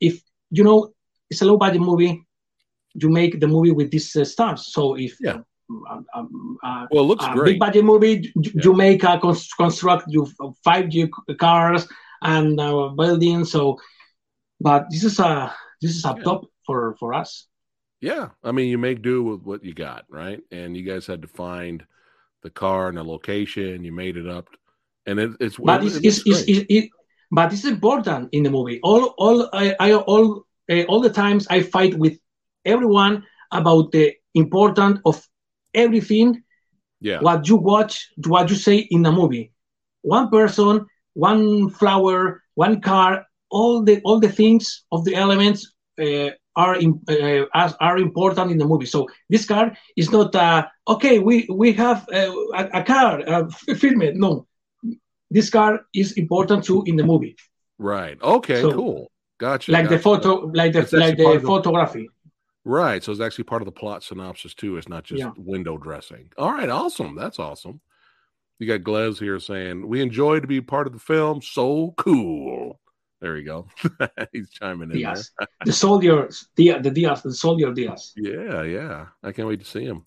[0.00, 0.14] if
[0.50, 0.92] you know
[1.30, 2.22] it's a low budget movie
[2.94, 5.38] you make the movie with these uh, stars so if Yeah.
[5.90, 7.44] um, um, uh, well, it looks a great.
[7.52, 8.62] big budget movie you, Yeah.
[8.64, 10.26] you make a cons- construct you
[10.64, 11.86] five G cars
[12.22, 13.76] and uh, buildings so
[14.60, 16.22] but this is a this is a Yeah.
[16.24, 17.46] top for for us
[18.00, 20.40] Yeah, I mean, you make do with what you got, right?
[20.50, 21.84] And you guys had to find
[22.42, 23.84] the car and the location.
[23.84, 24.48] You made it up,
[25.06, 26.90] and it, it's but it, it's, it's, it's, it,
[27.30, 28.80] but it's important in the movie.
[28.82, 32.18] All all I, I all uh, all the times I fight with
[32.64, 35.26] everyone about the important of
[35.74, 36.42] everything
[37.00, 37.20] yeah.
[37.20, 39.52] what you watch, what you say in a movie.
[40.02, 46.30] One person, one flower, one car, all the all the things of the elements uh,
[46.56, 48.86] are in, uh, are important in the movie.
[48.86, 51.18] So this car is not uh, okay.
[51.18, 54.16] We we have uh, a, a, car uh, film it.
[54.16, 54.46] No,
[55.30, 57.36] this car is important too in the movie.
[57.78, 58.20] Right.
[58.22, 58.62] Okay.
[58.62, 59.12] So, cool.
[59.38, 59.70] Gotcha.
[59.70, 59.96] Like gotcha.
[59.96, 62.08] the photo, like the like the photography.
[62.64, 63.04] Right.
[63.04, 64.76] So it's actually part of the plot synopsis too.
[64.76, 65.30] It's not just yeah.
[65.36, 66.32] window dressing.
[66.38, 66.68] All right.
[66.68, 67.14] Awesome.
[67.14, 67.80] That's awesome.
[68.58, 71.42] You got Glez here saying, We enjoy to be part of the film.
[71.42, 72.80] So cool.
[73.20, 73.66] There we go.
[74.32, 74.98] He's chiming in.
[74.98, 75.30] Diaz.
[75.64, 78.12] the soldier, the, the Diaz, the soldier Diaz.
[78.16, 79.06] Yeah, yeah.
[79.22, 80.04] I can't wait to see him.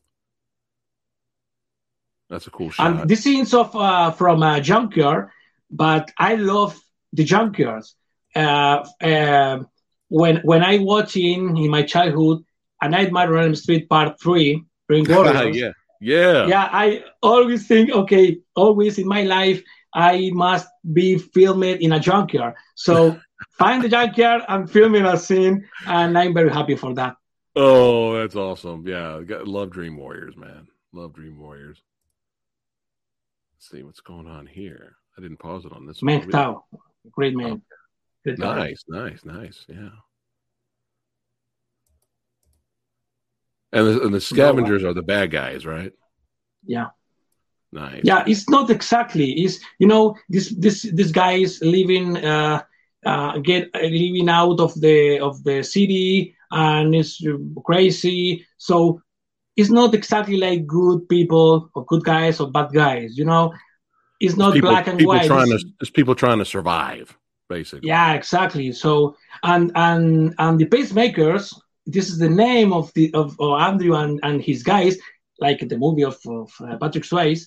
[2.29, 3.01] That's a cool shot.
[3.01, 5.29] And the scenes of uh, from a junkyard,
[5.71, 6.79] but I love
[7.11, 7.93] the junkyards.
[8.35, 9.63] Uh, uh,
[10.09, 12.43] when when I watching in in my childhood
[12.81, 15.55] a Nightmare on Elm Street Part Three, Dream Warriors.
[15.57, 16.69] yeah, yeah, yeah.
[16.71, 19.63] I always think, okay, always in my life,
[19.93, 22.55] I must be filmed in a junkyard.
[22.75, 23.19] So
[23.57, 27.15] find the junkyard and filming a scene, and I'm very happy for that.
[27.55, 28.87] Oh, that's awesome!
[28.87, 30.67] Yeah, love Dream Warriors, man.
[30.93, 31.81] Love Dream Warriors.
[33.55, 34.95] Let's see what's going on here.
[35.17, 36.01] I didn't pause it on this.
[36.01, 36.63] Meng Tao,
[37.11, 37.61] great man.
[38.27, 38.37] Okay.
[38.37, 39.65] Nice, nice, nice.
[39.67, 39.89] Yeah.
[43.71, 45.91] And the, and the scavengers are the bad guys, right?
[46.65, 46.87] Yeah.
[47.71, 48.01] Nice.
[48.03, 49.31] Yeah, it's not exactly.
[49.31, 52.63] It's you know this this this guy is living uh,
[53.05, 57.23] uh get uh, living out of the of the city and is
[57.65, 58.45] crazy.
[58.57, 59.01] So
[59.55, 63.17] it's not exactly like good people or good guys or bad guys.
[63.17, 63.53] You know,
[64.19, 65.27] it's not people, black and people white.
[65.27, 67.15] Trying it's, to, it's people trying to survive,
[67.49, 67.89] basically.
[67.89, 68.71] Yeah, exactly.
[68.71, 71.53] So and and and the pacemakers
[71.91, 74.97] this is the name of the of, of Andrew and, and his guys,
[75.41, 77.45] like the movie of, of uh, Patrick Swayze,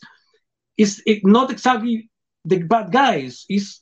[0.77, 2.11] is it not exactly
[2.45, 3.45] the bad guys.
[3.49, 3.81] Is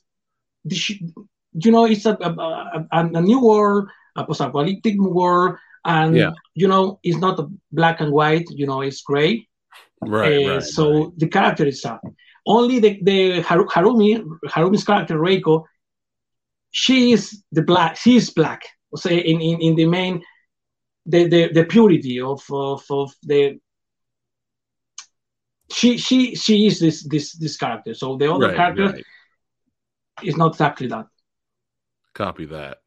[0.63, 6.31] you know it's a, a, a, a new world, a post-apocalyptic world, and yeah.
[6.53, 7.39] you know it's not
[7.71, 8.45] black and white.
[8.49, 9.47] You know it's gray.
[10.01, 10.45] Right.
[10.45, 11.19] Uh, right so right.
[11.19, 11.99] the character is sad.
[12.45, 15.65] Only the the Harumi Harumi's character Reiko,
[16.71, 17.97] she is the black.
[17.97, 18.63] She is black.
[18.95, 20.21] Say in, in, in the main
[21.05, 23.59] the, the, the purity of, of, of the
[25.71, 27.93] she she she is this this this character.
[27.93, 29.05] So the other right, character right.
[30.23, 31.07] is not exactly that.
[32.13, 32.79] Copy that.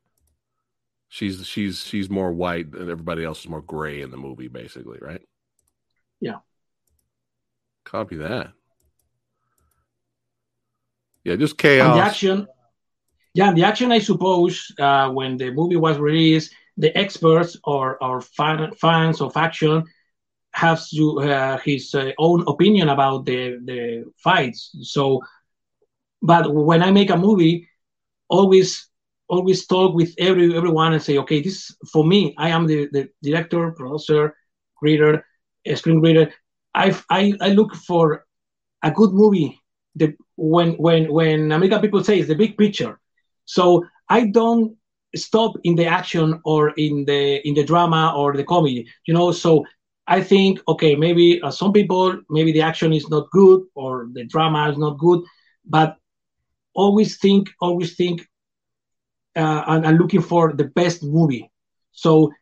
[1.08, 4.98] She's she's she's more white and everybody else is more gray in the movie, basically,
[5.00, 5.22] right?
[6.20, 6.38] Yeah.
[7.84, 8.52] Copy that.
[11.22, 11.86] Yeah, just chaos.
[11.86, 12.46] And the action.
[13.32, 13.92] Yeah, the action.
[13.92, 19.36] I suppose uh, when the movie was released, the experts or, or fan, fans of
[19.36, 19.84] action
[20.54, 24.74] has uh, his uh, own opinion about the, the fights.
[24.82, 25.20] So,
[26.22, 27.68] but when I make a movie,
[28.28, 28.88] always
[29.28, 32.34] always talk with every everyone and say, okay, this for me.
[32.38, 34.34] I am the, the director, producer,
[34.80, 35.24] reader,
[35.66, 36.30] screenwriter.
[36.74, 38.24] I, I I look for
[38.82, 39.60] a good movie.
[39.96, 42.98] The when when when American people say it's the big picture.
[43.44, 44.76] So I don't
[45.16, 49.30] stop in the action or in the in the drama or the comedy you know
[49.30, 49.64] so
[50.06, 54.24] i think okay maybe uh, some people maybe the action is not good or the
[54.24, 55.20] drama is not good
[55.64, 55.96] but
[56.74, 58.26] always think always think
[59.36, 61.50] uh, and, and looking for the best movie
[61.92, 62.32] so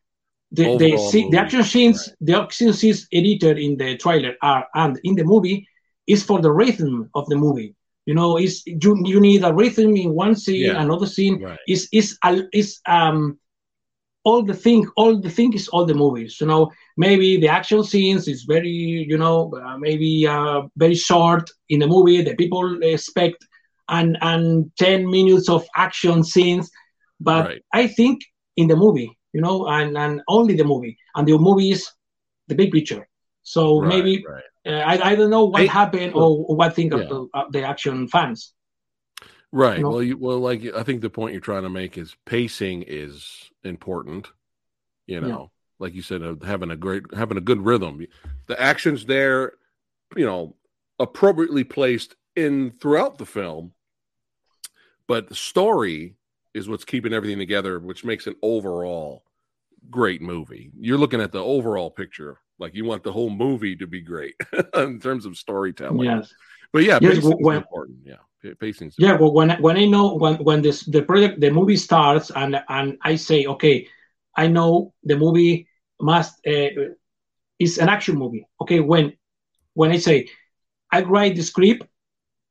[0.51, 0.91] the the,
[1.31, 2.17] the action scenes right.
[2.21, 5.67] the action scenes edited in the trailer are and in the movie
[6.07, 7.75] is for the rhythm of the movie
[8.07, 10.83] you know, is you, you need a rhythm in one scene, yeah.
[10.83, 11.43] another scene.
[11.43, 11.59] Right.
[11.69, 12.19] Is is
[12.53, 13.39] is um
[14.25, 16.41] all the thing, all the thing is all the movies.
[16.41, 21.51] You know, maybe the action scenes is very, you know, uh, maybe uh, very short
[21.69, 22.23] in the movie.
[22.23, 23.45] The people expect
[23.89, 26.71] and and ten minutes of action scenes,
[27.21, 27.63] but right.
[27.73, 28.23] I think
[28.57, 31.91] in the movie, you know, and and only the movie, and the movie is
[32.49, 33.09] the big picture.
[33.43, 34.45] So right, maybe right.
[34.65, 37.01] Uh, I, I don't know what I, happened or, or, what think yeah.
[37.01, 38.55] of the, uh, the action fans.
[39.53, 39.79] Right.
[39.79, 39.91] You know?
[39.91, 43.51] Well, you, well, like I think the point you're trying to make is pacing is
[43.63, 44.29] important.
[45.07, 45.47] You know, yeah.
[45.79, 48.07] like you said, uh, having a great, having a good rhythm.
[48.47, 49.53] The actions there,
[50.17, 50.57] you know,
[50.99, 53.73] appropriately placed in throughout the film,
[55.07, 56.17] but the story
[56.55, 59.25] is what's keeping everything together, which makes an overall
[59.91, 60.71] great movie.
[60.79, 64.37] You're looking at the overall picture like you want the whole movie to be great
[64.77, 66.05] in terms of storytelling.
[66.05, 66.33] Yes.
[66.73, 67.99] But yeah, yes, pacing when, important.
[68.05, 68.23] Yeah,
[68.99, 72.61] Yeah, well, when when I know when when this the project the movie starts and
[72.69, 73.89] and I say okay,
[74.37, 75.69] I know the movie
[76.01, 76.93] must uh,
[77.59, 78.47] is an action movie.
[78.61, 79.13] Okay, when
[79.75, 80.29] when I say
[80.91, 81.87] I write the script,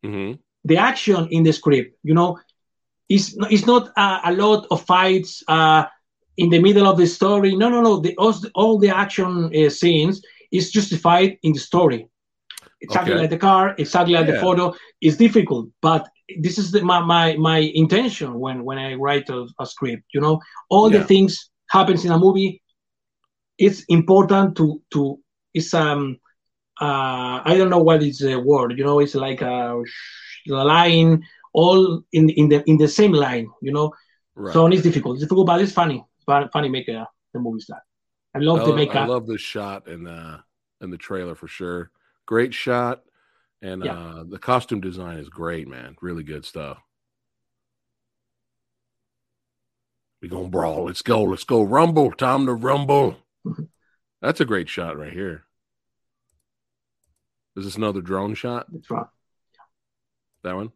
[0.04, 0.40] mm-hmm.
[0.64, 2.40] the action in the script, you know,
[3.10, 5.86] is it's not a, a lot of fights uh,
[6.38, 7.56] in the middle of the story.
[7.56, 8.00] No, no, no.
[8.00, 10.22] The, all, all the action uh, scenes
[10.52, 12.08] is justified in the story.
[12.82, 13.22] Exactly okay.
[13.22, 14.34] like the car, exactly like yeah.
[14.34, 14.74] the photo.
[15.02, 16.10] It's difficult, but
[16.40, 20.04] this is the, my, my my intention when when I write a, a script.
[20.14, 21.00] You know, all yeah.
[21.00, 22.62] the things happens in a movie.
[23.60, 25.20] It's important to to
[25.54, 26.18] it's um
[26.80, 28.78] uh I don't know what is the word.
[28.78, 29.84] You know, it's like a
[30.48, 31.24] line
[31.54, 33.48] all in in the in the same line.
[33.62, 33.94] You know,
[34.34, 34.54] right.
[34.54, 35.16] so it's difficult.
[35.16, 36.04] It's difficult, but it's funny.
[36.18, 37.84] It's funny make a, the movie start.
[38.34, 39.04] I love I the makeup.
[39.04, 40.40] I love the shot in the
[40.82, 41.92] in the trailer for sure.
[42.26, 43.02] Great shot,
[43.62, 43.94] and yeah.
[43.94, 45.96] uh, the costume design is great, man.
[46.02, 46.78] Really good stuff.
[50.22, 50.86] We gonna brawl.
[50.86, 51.24] Let's go.
[51.24, 51.64] Let's go.
[51.64, 52.12] Rumble.
[52.12, 53.18] Time to rumble.
[54.22, 55.44] That's a great shot right here.
[57.58, 58.68] Is this another drone shot?
[58.72, 59.08] That's right.
[60.44, 60.72] That one.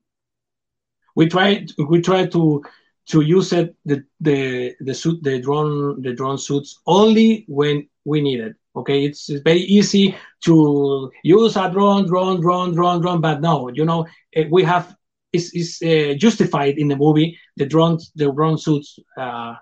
[1.15, 1.71] We tried.
[1.77, 2.63] We tried to
[3.07, 8.21] to use it the the the suit the drone the drone suits only when we
[8.21, 8.55] need it.
[8.75, 13.69] Okay, it's, it's very easy to use a drone, drone, drone, drone, drone, but no,
[13.69, 14.95] you know eh, we have
[15.33, 19.55] is is uh, justified in the movie the drones the drone suits uh,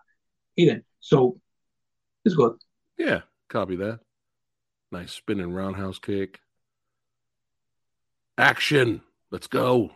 [0.56, 0.84] hidden.
[1.00, 1.40] So
[2.26, 2.54] it's good.
[2.98, 4.00] Yeah, copy that.
[4.92, 6.40] Nice spinning roundhouse kick.
[8.38, 9.02] Action.
[9.32, 9.92] Let's go.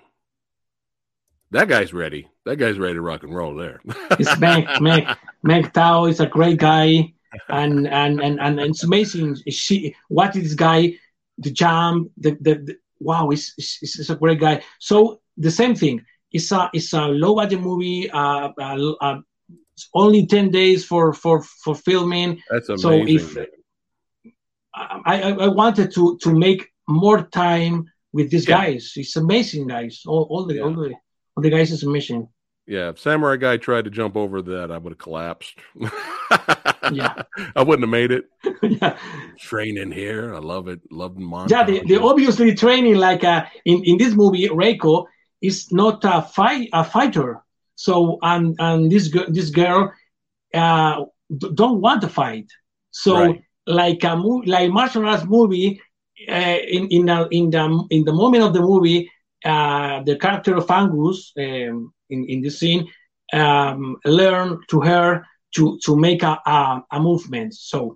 [1.51, 2.27] That guy's ready.
[2.45, 3.79] That guy's ready to rock and roll there.
[4.11, 4.67] it's Meg.
[4.81, 5.07] Meg.
[5.43, 7.13] Meg Tao is a great guy.
[7.49, 9.37] And and and, and it's amazing.
[9.49, 10.95] She what this guy,
[11.37, 14.63] the jump, the, the, the wow, it's, he's, he's, a great guy.
[14.79, 16.05] So the same thing.
[16.31, 18.09] It's a it's a low budget movie.
[18.09, 19.19] Uh, uh, uh
[19.93, 22.41] only ten days for for for filming.
[22.49, 22.81] That's amazing.
[22.81, 23.47] So if
[24.73, 28.57] I, I, I wanted to to make more time with these yeah.
[28.57, 28.93] guys.
[28.95, 30.03] It's amazing guys.
[30.05, 30.61] All, all the yeah.
[30.63, 30.93] all the
[31.35, 32.27] well, the guy's mission.
[32.67, 35.55] Yeah, if Samurai Guy tried to jump over that, I would have collapsed.
[36.91, 37.23] yeah,
[37.55, 38.25] I wouldn't have made it.
[38.61, 38.97] yeah,
[39.39, 40.81] training here, I love it.
[40.91, 41.51] Love montage.
[41.51, 45.05] Yeah, the, the obviously training like uh, in in this movie, Reiko
[45.41, 47.41] is not a fight a fighter.
[47.75, 49.93] So and and this this girl
[50.53, 51.05] uh,
[51.53, 52.51] don't want to fight.
[52.91, 53.41] So right.
[53.65, 55.79] like a movie, like martial arts movie,
[56.27, 59.09] uh, in in the in the in the moment of the movie,
[59.45, 62.87] uh, the character of Angus um, in, in this scene
[63.33, 67.53] um, learn to her to, to make a, a, a movement.
[67.53, 67.95] So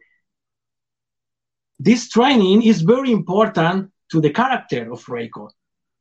[1.80, 5.50] this training is very important to the character of Reiko.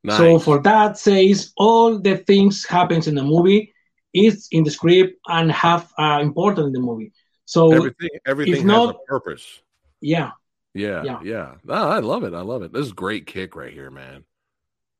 [0.03, 0.17] Nice.
[0.17, 3.73] So for that says all the things happens in the movie
[4.13, 7.13] is in the script and have uh, important in the movie.
[7.45, 9.61] So everything everything has not, a purpose.
[10.01, 10.31] Yeah.
[10.73, 11.03] Yeah.
[11.03, 11.19] Yeah.
[11.23, 11.53] Yeah.
[11.67, 12.33] Oh, I love it.
[12.33, 12.73] I love it.
[12.73, 14.23] This is great kick right here, man.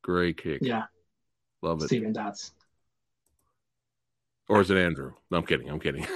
[0.03, 0.59] Great kick.
[0.61, 0.85] Yeah.
[1.61, 1.87] Love it.
[1.87, 2.51] Steven Dasz.
[4.49, 5.13] Or is it Andrew?
[5.29, 5.69] No, I'm kidding.
[5.69, 6.01] I'm kidding.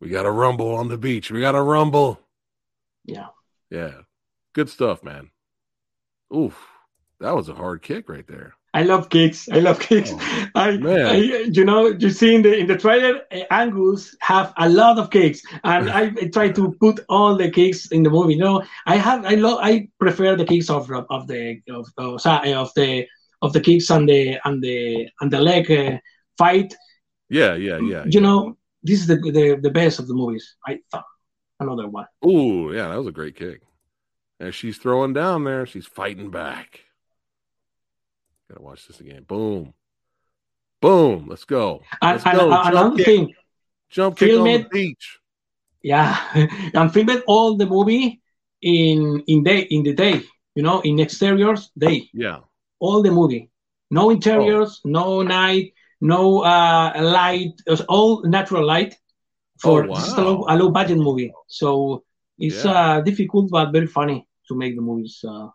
[0.00, 1.30] we got a rumble on the beach.
[1.30, 2.20] We got a rumble.
[3.04, 3.28] Yeah.
[3.70, 4.02] Yeah.
[4.52, 5.30] Good stuff, man.
[6.34, 6.66] Oof.
[7.20, 8.54] That was a hard kick right there.
[8.72, 9.48] I love kicks.
[9.48, 10.12] I love kicks.
[10.12, 11.14] Oh, I, I,
[11.52, 15.10] you know, you see in the in the trailer, uh, Angus have a lot of
[15.10, 18.34] kicks, and I, I, try to put all the kicks in the movie.
[18.34, 22.24] You know, I have I love I prefer the kicks of of the of, of,
[22.26, 23.06] of the
[23.42, 25.98] of the kicks and the and the and the leg uh,
[26.36, 26.74] fight.
[27.28, 28.04] Yeah, yeah, yeah.
[28.04, 28.20] You yeah.
[28.20, 30.56] know, this is the, the the best of the movies.
[30.66, 31.04] I thought
[31.58, 32.06] another one.
[32.22, 33.62] Oh yeah, that was a great kick.
[34.38, 36.80] And she's throwing down there, she's fighting back.
[38.48, 39.24] Gotta watch this again.
[39.24, 39.74] Boom.
[40.80, 41.26] Boom.
[41.28, 41.82] Let's go.
[42.02, 42.52] Let's and, go.
[42.52, 43.06] And, another kick.
[43.06, 43.34] thing.
[43.90, 45.18] Jump kick on it, the beach.
[45.82, 46.18] Yeah.
[46.74, 48.20] and film it all the movie
[48.62, 50.22] in in day in the day,
[50.54, 52.08] you know, in exteriors day.
[52.12, 52.40] Yeah.
[52.80, 53.50] All the movie.
[53.90, 54.88] No interiors, oh.
[54.88, 57.54] no night, no uh light,
[57.88, 58.96] all natural light
[59.58, 59.96] for oh, wow.
[59.98, 61.32] is a low, a low budget movie.
[61.46, 62.04] So
[62.38, 62.72] it's yeah.
[62.72, 65.48] uh difficult but very funny to make the movies uh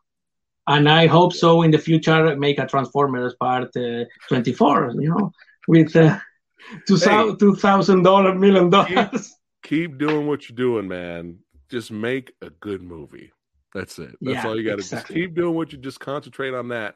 [0.67, 5.31] and I hope so in the future make a Transformers Part uh, 24, you know,
[5.67, 6.17] with uh,
[6.87, 9.35] two thousand dollar million dollars.
[9.63, 11.39] Keep, keep, doing what you're doing, man.
[11.69, 13.31] Just make a good movie.
[13.75, 14.15] That's it.
[14.21, 15.15] That's yeah, all you got to exactly.
[15.15, 16.95] just keep doing what you just concentrate on that.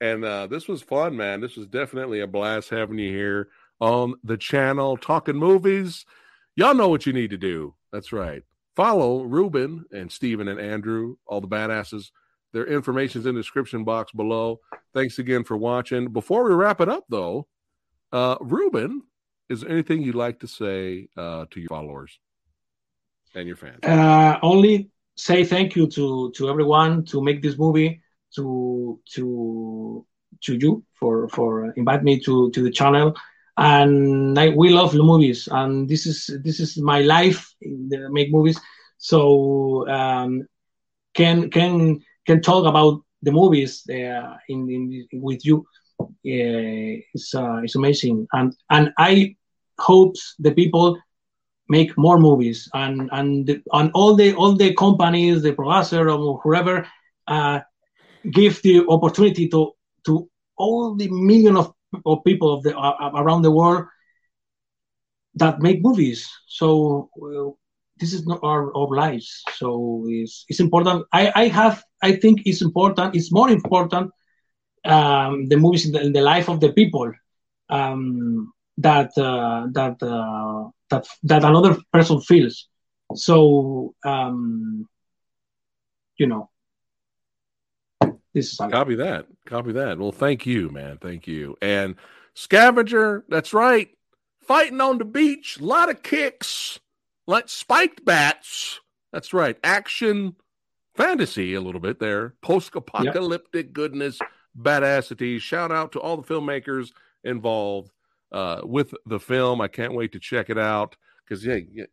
[0.00, 1.42] And uh, this was fun, man.
[1.42, 3.48] This was definitely a blast having you here
[3.80, 6.06] on the channel talking movies.
[6.56, 7.74] Y'all know what you need to do.
[7.92, 8.42] That's right.
[8.76, 12.10] Follow Ruben and Steven and Andrew, all the badasses
[12.52, 14.60] their information is in the description box below.
[14.92, 16.08] Thanks again for watching.
[16.08, 17.46] Before we wrap it up, though,
[18.12, 19.02] uh, Ruben,
[19.48, 22.18] is there anything you'd like to say uh, to your followers?
[23.34, 23.78] and your fans?
[23.84, 28.00] Uh, only say thank you to to everyone to make this movie
[28.34, 30.04] to to
[30.42, 33.14] to you for for invite me to to the channel.
[33.56, 38.58] And I, we love movies and this is this is my life make movies.
[38.98, 40.46] So um,
[41.14, 45.64] can can can talk about the movies uh, in, in with you.
[46.00, 48.26] Uh, it's uh, it's amazing.
[48.32, 49.36] And and I
[49.78, 50.98] hope the people
[51.70, 52.68] make more movies.
[52.74, 56.86] And and the, and all the all the companies the producer or whoever
[57.26, 57.60] uh,
[58.30, 59.72] give the opportunity to
[60.06, 61.72] to all the million of,
[62.04, 63.86] of people of the uh, around the world
[65.34, 66.28] that make movies.
[66.46, 67.54] So uh,
[67.98, 69.42] this is not our, our lives.
[69.54, 71.06] So it's, it's important.
[71.12, 74.10] I, I have i think it's important it's more important
[74.84, 77.12] um, the movies in the, in the life of the people.
[77.68, 82.68] Um, that uh, that uh, that that another person feels.
[83.14, 84.88] So um,
[86.16, 86.50] you know,
[88.34, 89.26] this is copy that.
[89.46, 89.98] Copy that.
[89.98, 90.98] Well, thank you, man.
[90.98, 91.56] Thank you.
[91.60, 91.96] And
[92.34, 93.90] scavenger, that's right.
[94.40, 96.80] Fighting on the beach, a lot of kicks,
[97.26, 98.80] like spiked bats.
[99.12, 99.56] That's right.
[99.62, 100.36] Action,
[100.94, 102.34] fantasy, a little bit there.
[102.42, 103.72] Post apocalyptic yep.
[103.72, 104.18] goodness,
[104.58, 105.40] badassity.
[105.40, 107.90] Shout out to all the filmmakers involved
[108.32, 109.60] uh, with the film.
[109.60, 111.86] I can't wait to check it out because yeah, yeah,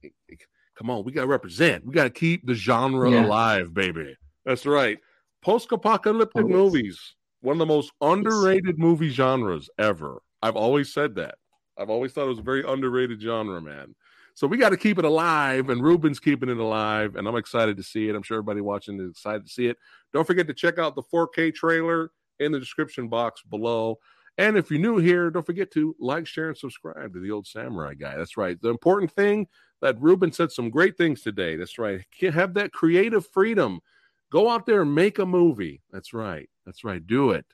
[0.78, 1.86] come on, we got to represent.
[1.86, 3.26] We got to keep the genre yeah.
[3.26, 4.16] alive, baby.
[4.46, 5.00] That's right.
[5.42, 10.22] Post-apocalyptic oh, movies, one of the most underrated movie genres ever.
[10.42, 11.36] I've always said that.
[11.78, 13.96] I've always thought it was a very underrated genre, man.
[14.34, 17.76] So we got to keep it alive, and Ruben's keeping it alive, and I'm excited
[17.78, 18.16] to see it.
[18.16, 19.78] I'm sure everybody watching is excited to see it.
[20.14, 23.98] Don't forget to check out the 4K trailer in the description box below.
[24.38, 27.48] And if you're new here, don't forget to like, share, and subscribe to the old
[27.48, 28.16] samurai guy.
[28.16, 28.62] That's right.
[28.62, 29.48] The important thing
[29.82, 31.56] that Ruben said some great things today.
[31.56, 32.02] That's right.
[32.22, 33.80] Have that creative freedom.
[34.32, 35.82] Go out there and make a movie.
[35.92, 36.50] That's right.
[36.66, 37.06] That's right.
[37.06, 37.46] Do it.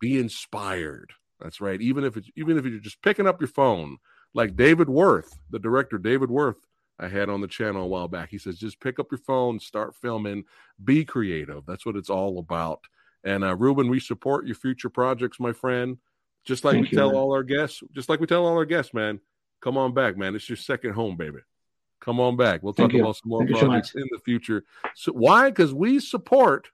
[0.00, 1.12] Be inspired.
[1.40, 1.80] That's right.
[1.80, 3.98] Even if it's even if you're just picking up your phone,
[4.34, 6.56] like David Worth, the director David Worth,
[6.98, 8.28] I had on the channel a while back.
[8.30, 10.44] He says, just pick up your phone, start filming,
[10.84, 11.64] be creative.
[11.66, 12.80] That's what it's all about.
[13.24, 15.98] And uh, Ruben, we support your future projects, my friend.
[16.44, 17.16] Just like Thank we you, tell man.
[17.16, 19.20] all our guests, just like we tell all our guests, man,
[19.60, 20.34] come on back, man.
[20.34, 21.40] It's your second home, baby.
[22.00, 22.62] Come on back.
[22.62, 24.64] We'll talk about some more Thank projects so in the future.
[24.94, 25.50] So why?
[25.50, 26.68] Because we support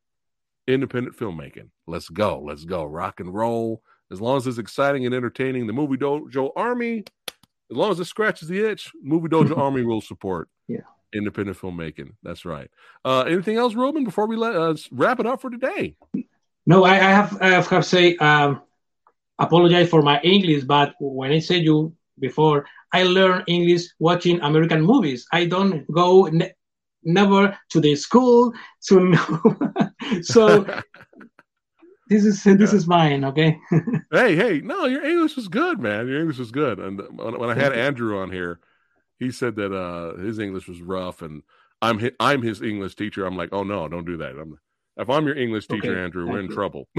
[0.66, 1.70] independent filmmaking.
[1.86, 2.40] Let's go.
[2.40, 2.84] Let's go.
[2.84, 3.82] Rock and roll.
[4.10, 7.04] As long as it's exciting and entertaining, the Movie Dojo Army,
[7.70, 10.80] as long as it scratches the itch, Movie Dojo Army will support yeah.
[11.12, 12.10] independent filmmaking.
[12.22, 12.70] That's right.
[13.04, 15.96] Uh, anything else, Ruben, before we let us uh, wrap it up for today?
[16.66, 18.62] No, I, I have I have to say um,
[19.38, 24.82] apologize for my English, but when I said you before, I learned English watching American
[24.82, 25.26] movies.
[25.32, 26.52] I don't go ne-
[27.02, 28.52] never to the school
[28.88, 29.56] to know.
[30.22, 30.64] so
[32.08, 32.76] this is this yeah.
[32.76, 33.24] is mine.
[33.24, 33.58] Okay.
[34.12, 36.06] hey, hey, no, your English is good, man.
[36.06, 36.78] Your English is good.
[36.78, 38.60] And when, when I had Andrew on here,
[39.18, 41.42] he said that uh, his English was rough, and
[41.82, 43.26] I'm his, I'm his English teacher.
[43.26, 44.36] I'm like, oh no, don't do that.
[44.38, 44.58] I'm
[44.96, 46.00] if I'm your English teacher, okay.
[46.02, 46.88] Andrew, we're in trouble.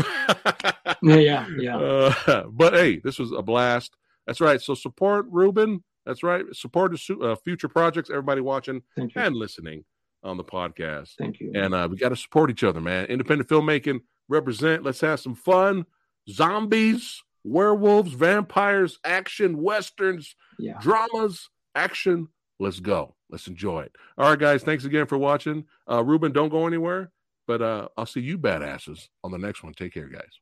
[1.02, 1.76] yeah, yeah, yeah.
[2.28, 3.96] Uh, but hey, this was a blast.
[4.28, 4.62] That's right.
[4.62, 5.84] So support Ruben.
[6.06, 6.44] That's right.
[6.54, 8.10] Support uh, future projects.
[8.10, 9.86] Everybody watching and listening
[10.24, 11.12] on the podcast.
[11.18, 11.52] Thank you.
[11.56, 13.06] And uh, we got to support each other, man.
[13.06, 14.02] Independent filmmaking.
[14.28, 14.84] Represent.
[14.84, 15.86] Let's have some fun.
[16.30, 20.80] Zombies, werewolves, vampires, action, westerns, yeah.
[20.82, 22.28] dramas, action.
[22.60, 23.16] Let's go.
[23.30, 23.96] Let's enjoy it.
[24.18, 24.64] All right, guys.
[24.64, 25.66] Thanks again for watching.
[25.90, 27.12] Uh, Ruben, don't go anywhere.
[27.48, 29.74] But uh, I'll see you badasses on the next one.
[29.74, 30.40] Take care, guys.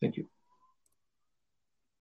[0.00, 0.28] Thank you.